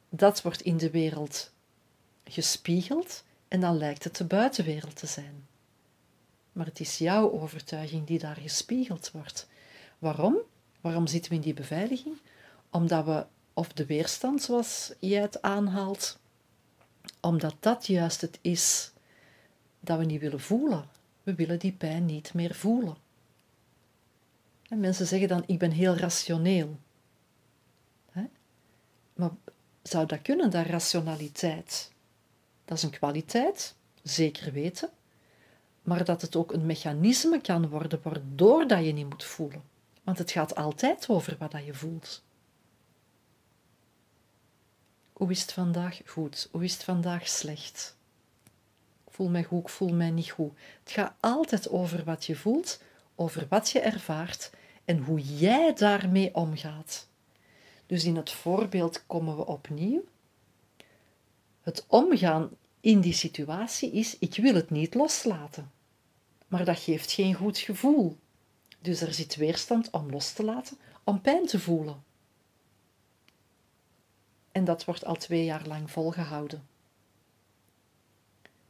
Dat 0.08 0.42
wordt 0.42 0.62
in 0.62 0.76
de 0.76 0.90
wereld 0.90 1.52
gespiegeld 2.24 3.24
en 3.48 3.60
dan 3.60 3.76
lijkt 3.76 4.04
het 4.04 4.16
de 4.16 4.24
buitenwereld 4.24 4.96
te 4.96 5.06
zijn. 5.06 5.46
Maar 6.52 6.66
het 6.66 6.80
is 6.80 6.98
jouw 6.98 7.32
overtuiging 7.32 8.06
die 8.06 8.18
daar 8.18 8.36
gespiegeld 8.36 9.10
wordt. 9.10 9.48
Waarom? 9.98 10.36
Waarom 10.80 11.06
zitten 11.06 11.30
we 11.30 11.36
in 11.36 11.42
die 11.42 11.54
beveiliging? 11.54 12.16
Omdat 12.70 13.04
we 13.04 13.26
of 13.56 13.72
de 13.72 13.86
weerstand 13.86 14.42
zoals 14.42 14.92
jij 14.98 15.20
het 15.20 15.42
aanhaalt, 15.42 16.18
omdat 17.20 17.54
dat 17.60 17.86
juist 17.86 18.20
het 18.20 18.38
is 18.40 18.92
dat 19.80 19.98
we 19.98 20.04
niet 20.04 20.20
willen 20.20 20.40
voelen. 20.40 20.88
We 21.22 21.34
willen 21.34 21.58
die 21.58 21.72
pijn 21.72 22.04
niet 22.04 22.34
meer 22.34 22.54
voelen. 22.54 22.96
En 24.68 24.80
mensen 24.80 25.06
zeggen 25.06 25.28
dan, 25.28 25.42
ik 25.46 25.58
ben 25.58 25.70
heel 25.70 25.96
rationeel. 25.96 26.78
Maar 29.14 29.30
zou 29.82 30.06
dat 30.06 30.22
kunnen, 30.22 30.50
dat 30.50 30.66
rationaliteit? 30.66 31.92
Dat 32.64 32.76
is 32.76 32.82
een 32.82 32.90
kwaliteit, 32.90 33.74
zeker 34.02 34.52
weten. 34.52 34.90
Maar 35.82 36.04
dat 36.04 36.22
het 36.22 36.36
ook 36.36 36.52
een 36.52 36.66
mechanisme 36.66 37.40
kan 37.40 37.68
worden 37.68 38.00
waardoor 38.02 38.66
dat 38.66 38.84
je 38.84 38.92
niet 38.92 39.08
moet 39.08 39.24
voelen. 39.24 39.62
Want 40.04 40.18
het 40.18 40.30
gaat 40.30 40.54
altijd 40.54 41.08
over 41.08 41.36
wat 41.38 41.50
dat 41.50 41.64
je 41.64 41.74
voelt. 41.74 42.24
Hoe 45.16 45.30
is 45.30 45.40
het 45.40 45.52
vandaag 45.52 46.00
goed? 46.06 46.48
Hoe 46.50 46.64
is 46.64 46.72
het 46.72 46.84
vandaag 46.84 47.28
slecht? 47.28 47.96
Ik 49.06 49.12
voel 49.12 49.28
mij 49.28 49.44
goed, 49.44 49.62
ik 49.62 49.68
voel 49.68 49.94
mij 49.94 50.10
niet 50.10 50.30
goed. 50.30 50.52
Het 50.82 50.92
gaat 50.92 51.14
altijd 51.20 51.68
over 51.68 52.04
wat 52.04 52.24
je 52.24 52.36
voelt, 52.36 52.82
over 53.14 53.46
wat 53.48 53.70
je 53.70 53.80
ervaart 53.80 54.50
en 54.84 54.98
hoe 54.98 55.20
jij 55.20 55.72
daarmee 55.74 56.34
omgaat. 56.34 57.08
Dus 57.86 58.04
in 58.04 58.16
het 58.16 58.30
voorbeeld 58.30 59.06
komen 59.06 59.36
we 59.36 59.46
opnieuw. 59.46 60.04
Het 61.60 61.84
omgaan 61.86 62.50
in 62.80 63.00
die 63.00 63.12
situatie 63.12 63.92
is: 63.92 64.18
ik 64.18 64.34
wil 64.34 64.54
het 64.54 64.70
niet 64.70 64.94
loslaten. 64.94 65.70
Maar 66.48 66.64
dat 66.64 66.78
geeft 66.78 67.12
geen 67.12 67.34
goed 67.34 67.58
gevoel. 67.58 68.16
Dus 68.80 69.00
er 69.00 69.14
zit 69.14 69.36
weerstand 69.36 69.90
om 69.90 70.10
los 70.10 70.32
te 70.32 70.44
laten, 70.44 70.78
om 71.04 71.20
pijn 71.20 71.46
te 71.46 71.60
voelen. 71.60 72.04
En 74.56 74.64
dat 74.64 74.84
wordt 74.84 75.04
al 75.04 75.14
twee 75.14 75.44
jaar 75.44 75.66
lang 75.66 75.90
volgehouden. 75.90 76.66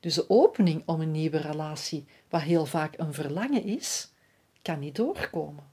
Dus 0.00 0.14
de 0.14 0.30
opening 0.30 0.82
om 0.86 1.00
een 1.00 1.10
nieuwe 1.10 1.38
relatie, 1.38 2.04
wat 2.28 2.40
heel 2.40 2.66
vaak 2.66 2.98
een 2.98 3.14
verlangen 3.14 3.64
is, 3.64 4.08
kan 4.62 4.78
niet 4.78 4.94
doorkomen. 4.94 5.64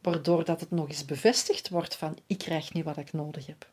Waardoor 0.00 0.44
dat 0.44 0.60
het 0.60 0.70
nog 0.70 0.88
eens 0.88 1.04
bevestigd 1.04 1.68
wordt 1.68 1.96
van 1.96 2.16
ik 2.26 2.38
krijg 2.38 2.72
niet 2.72 2.84
wat 2.84 2.96
ik 2.96 3.12
nodig 3.12 3.46
heb. 3.46 3.70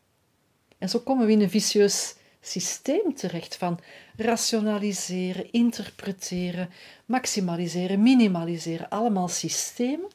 En 0.78 0.88
zo 0.88 0.98
komen 0.98 1.26
we 1.26 1.32
in 1.32 1.40
een 1.40 1.50
vicieus 1.50 2.14
systeem 2.40 3.14
terecht 3.14 3.56
van 3.56 3.78
rationaliseren, 4.16 5.52
interpreteren, 5.52 6.70
maximaliseren, 7.04 8.02
minimaliseren. 8.02 8.88
Allemaal 8.88 9.28
systemen 9.28 10.10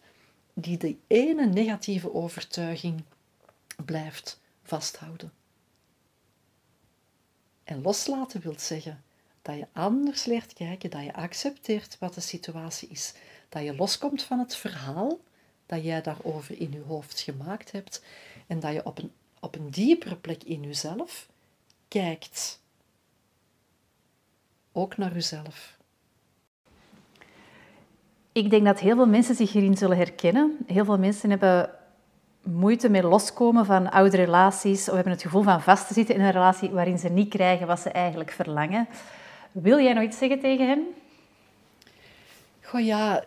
die 0.53 0.77
de 0.77 0.97
ene 1.08 1.45
negatieve 1.45 2.13
overtuiging 2.13 3.03
blijft 3.86 4.41
vasthouden. 4.63 5.34
En 7.63 7.82
loslaten 7.82 8.41
wil 8.41 8.60
zeggen 8.60 9.04
dat 9.41 9.58
je 9.58 9.67
anders 9.71 10.26
leert 10.26 10.54
kijken, 10.54 10.89
dat 10.89 11.04
je 11.04 11.13
accepteert 11.13 11.97
wat 11.99 12.13
de 12.13 12.21
situatie 12.21 12.89
is, 12.89 13.13
dat 13.49 13.63
je 13.63 13.76
loskomt 13.76 14.23
van 14.23 14.39
het 14.39 14.56
verhaal 14.56 15.19
dat 15.65 15.84
jij 15.84 16.02
daarover 16.02 16.60
in 16.60 16.71
je 16.71 16.82
hoofd 16.88 17.19
gemaakt 17.19 17.71
hebt 17.71 18.04
en 18.47 18.60
dat 18.60 18.73
je 18.73 18.86
op 18.86 18.97
een, 18.97 19.12
op 19.39 19.56
een 19.56 19.69
diepere 19.69 20.15
plek 20.15 20.43
in 20.43 20.63
jezelf 20.63 21.28
kijkt. 21.88 22.62
Ook 24.71 24.97
naar 24.97 25.13
jezelf. 25.13 25.78
Ik 28.32 28.49
denk 28.49 28.65
dat 28.65 28.80
heel 28.80 28.95
veel 28.95 29.08
mensen 29.08 29.36
zich 29.36 29.52
hierin 29.52 29.78
zullen 29.78 29.97
herkennen. 29.97 30.58
Heel 30.65 30.86
veel 30.86 30.99
mensen 30.99 31.30
hebben 31.30 31.69
moeite 32.43 32.89
met 32.89 33.03
loskomen 33.03 33.65
van 33.65 33.91
oude 33.91 34.17
relaties 34.17 34.89
of 34.89 34.95
hebben 34.95 35.13
het 35.13 35.21
gevoel 35.21 35.43
van 35.43 35.62
vast 35.62 35.88
te 35.88 35.93
zitten 35.93 36.15
in 36.15 36.21
een 36.21 36.32
relatie 36.32 36.69
waarin 36.69 36.99
ze 36.99 37.10
niet 37.10 37.29
krijgen 37.29 37.67
wat 37.67 37.79
ze 37.79 37.89
eigenlijk 37.89 38.32
verlangen. 38.32 38.88
Wil 39.51 39.79
jij 39.79 39.93
nog 39.93 40.03
iets 40.03 40.17
zeggen 40.17 40.39
tegen 40.39 40.67
hen? 40.67 40.88
Goh 42.62 42.86
ja, 42.86 43.23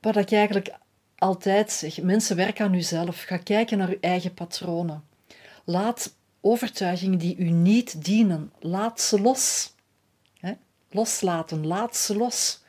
wat 0.00 0.16
ik 0.16 0.32
eigenlijk 0.32 0.74
altijd 1.18 1.72
zeg, 1.72 2.02
mensen 2.02 2.36
werken 2.36 2.64
aan 2.64 2.72
jezelf. 2.72 3.22
Ga 3.22 3.36
kijken 3.36 3.78
naar 3.78 3.90
je 3.90 3.98
eigen 4.00 4.34
patronen. 4.34 5.04
Laat 5.64 6.14
overtuigingen 6.40 7.18
die 7.18 7.36
u 7.36 7.50
niet 7.50 8.04
dienen. 8.04 8.52
Laat 8.60 9.00
ze 9.00 9.20
los. 9.20 9.76
Loslaten, 10.90 11.66
laat 11.66 11.96
ze 11.96 12.16
los. 12.16 12.62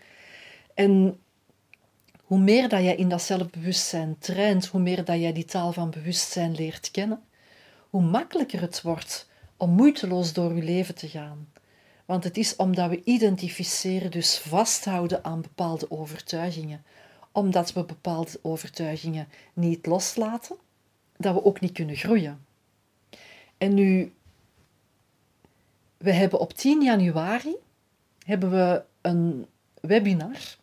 En 0.74 1.20
hoe 2.30 2.40
meer 2.40 2.70
dat 2.70 2.84
jij 2.84 2.96
in 2.96 3.10
dat 3.10 3.22
zelfbewustzijn 3.22 4.18
traint, 4.20 4.66
hoe 4.66 4.82
meer 4.82 5.06
dat 5.06 5.20
jij 5.20 5.34
die 5.34 5.46
taal 5.46 5.74
van 5.74 5.90
bewustzijn 5.90 6.56
leert 6.56 6.92
kennen, 6.92 7.22
hoe 7.90 8.02
makkelijker 8.02 8.62
het 8.62 8.82
wordt 8.82 9.30
om 9.58 9.70
moeiteloos 9.70 10.34
door 10.34 10.56
je 10.56 10.64
leven 10.64 10.96
te 10.96 11.08
gaan. 11.08 11.52
Want 12.06 12.24
het 12.24 12.38
is 12.38 12.56
omdat 12.56 12.90
we 12.90 13.04
identificeren, 13.04 14.12
dus 14.12 14.38
vasthouden 14.38 15.24
aan 15.24 15.42
bepaalde 15.42 15.92
overtuigingen, 15.92 16.84
omdat 17.32 17.74
we 17.74 17.84
bepaalde 17.84 18.40
overtuigingen 18.42 19.28
niet 19.54 19.86
loslaten, 19.86 20.56
dat 21.18 21.34
we 21.34 21.44
ook 21.44 21.60
niet 21.60 21.74
kunnen 21.74 21.96
groeien. 21.96 22.46
En 23.58 23.74
nu, 23.74 24.14
we 25.98 26.12
hebben 26.12 26.40
op 26.40 26.54
10 26.54 26.82
januari 26.82 27.56
hebben 28.26 28.52
we 28.52 28.84
een 29.02 29.46
webinar 29.82 30.58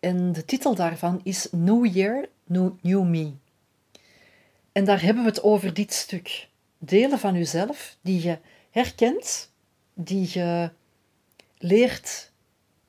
en 0.00 0.32
de 0.32 0.44
titel 0.44 0.74
daarvan 0.74 1.20
is 1.22 1.48
New 1.50 1.86
Year, 1.86 2.28
New, 2.44 3.02
Me. 3.02 3.32
En 4.72 4.84
daar 4.84 5.02
hebben 5.02 5.22
we 5.22 5.28
het 5.28 5.42
over 5.42 5.74
dit 5.74 5.92
stuk. 5.92 6.48
Delen 6.78 7.18
van 7.18 7.34
jezelf 7.34 7.96
die 8.00 8.22
je 8.22 8.38
herkent, 8.70 9.50
die 9.94 10.28
je 10.32 10.70
leert 11.58 12.30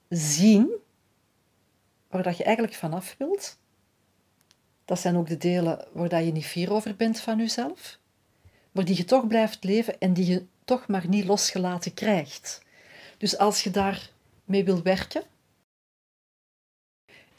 zien, 0.10 0.70
waar 2.08 2.24
dat 2.24 2.38
je 2.38 2.44
eigenlijk 2.44 2.76
vanaf 2.76 3.16
wilt. 3.18 3.58
Dat 4.86 5.00
zijn 5.00 5.18
ook 5.18 5.28
de 5.28 5.38
delen 5.38 5.88
waar 5.94 6.10
dat 6.10 6.26
je 6.26 6.32
niet 6.32 6.46
fier 6.46 6.74
over 6.74 6.96
bent 6.96 7.20
van 7.20 7.38
jezelf, 7.38 8.00
maar 8.72 8.86
die 8.86 8.98
je 8.98 9.06
toch 9.06 9.28
blijft 9.28 9.64
leven 9.64 10.00
en 10.00 10.14
die 10.14 10.26
je 10.26 10.46
toch 10.66 10.88
maar 10.88 11.08
niet 11.08 11.26
losgelaten 11.26 11.94
krijgt. 11.94 12.62
Dus 13.18 13.38
als 13.38 13.64
je 13.64 13.70
daar 13.70 14.10
mee 14.46 14.64
wil 14.64 14.82
werken, 14.82 15.24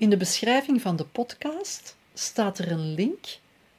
in 0.03 0.11
de 0.11 0.17
beschrijving 0.17 0.81
van 0.81 0.97
de 0.97 1.05
podcast 1.05 1.97
staat 2.15 2.59
er 2.59 2.71
een 2.71 2.95
link 2.95 3.27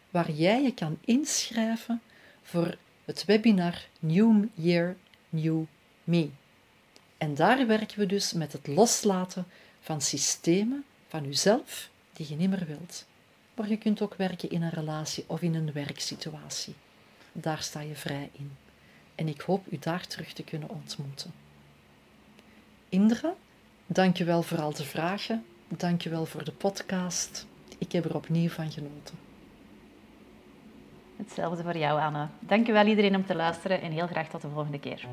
waar 0.09 0.31
jij 0.31 0.63
je 0.63 0.73
kan 0.73 0.97
inschrijven 1.05 2.01
voor 2.43 2.77
het 3.05 3.25
webinar 3.25 3.85
New 3.99 4.45
Year, 4.53 4.95
New 5.29 5.63
Me. 6.03 6.29
En 7.17 7.35
daar 7.35 7.67
werken 7.67 7.99
we 7.99 8.05
dus 8.05 8.33
met 8.33 8.53
het 8.53 8.67
loslaten 8.67 9.45
van 9.79 10.01
systemen 10.01 10.83
van 11.07 11.23
jezelf 11.23 11.89
die 12.13 12.25
je 12.29 12.35
niet 12.35 12.49
meer 12.49 12.65
wilt. 12.67 13.05
Maar 13.55 13.69
je 13.69 13.77
kunt 13.77 14.01
ook 14.01 14.15
werken 14.15 14.49
in 14.49 14.61
een 14.61 14.69
relatie 14.69 15.23
of 15.27 15.41
in 15.41 15.55
een 15.55 15.71
werksituatie. 15.71 16.75
Daar 17.31 17.61
sta 17.61 17.79
je 17.79 17.95
vrij 17.95 18.29
in. 18.31 18.51
En 19.15 19.27
ik 19.27 19.41
hoop 19.41 19.71
u 19.71 19.77
daar 19.79 20.07
terug 20.07 20.33
te 20.33 20.43
kunnen 20.43 20.69
ontmoeten. 20.69 21.33
Indra, 22.89 23.33
dank 23.85 24.17
je 24.17 24.23
wel 24.23 24.43
voor 24.43 24.61
al 24.61 24.73
de 24.73 24.83
vragen 24.83 25.45
Dankjewel 25.77 26.25
voor 26.25 26.43
de 26.43 26.51
podcast. 26.51 27.47
Ik 27.77 27.91
heb 27.91 28.05
er 28.05 28.15
opnieuw 28.15 28.49
van 28.49 28.71
genoten. 28.71 29.15
Hetzelfde 31.17 31.63
voor 31.63 31.77
jou, 31.77 32.01
Anne. 32.01 32.27
Dankjewel 32.39 32.85
iedereen 32.85 33.15
om 33.15 33.25
te 33.25 33.35
luisteren 33.35 33.81
en 33.81 33.91
heel 33.91 34.07
graag 34.07 34.29
tot 34.29 34.41
de 34.41 34.49
volgende 34.49 34.79
keer. 34.79 35.07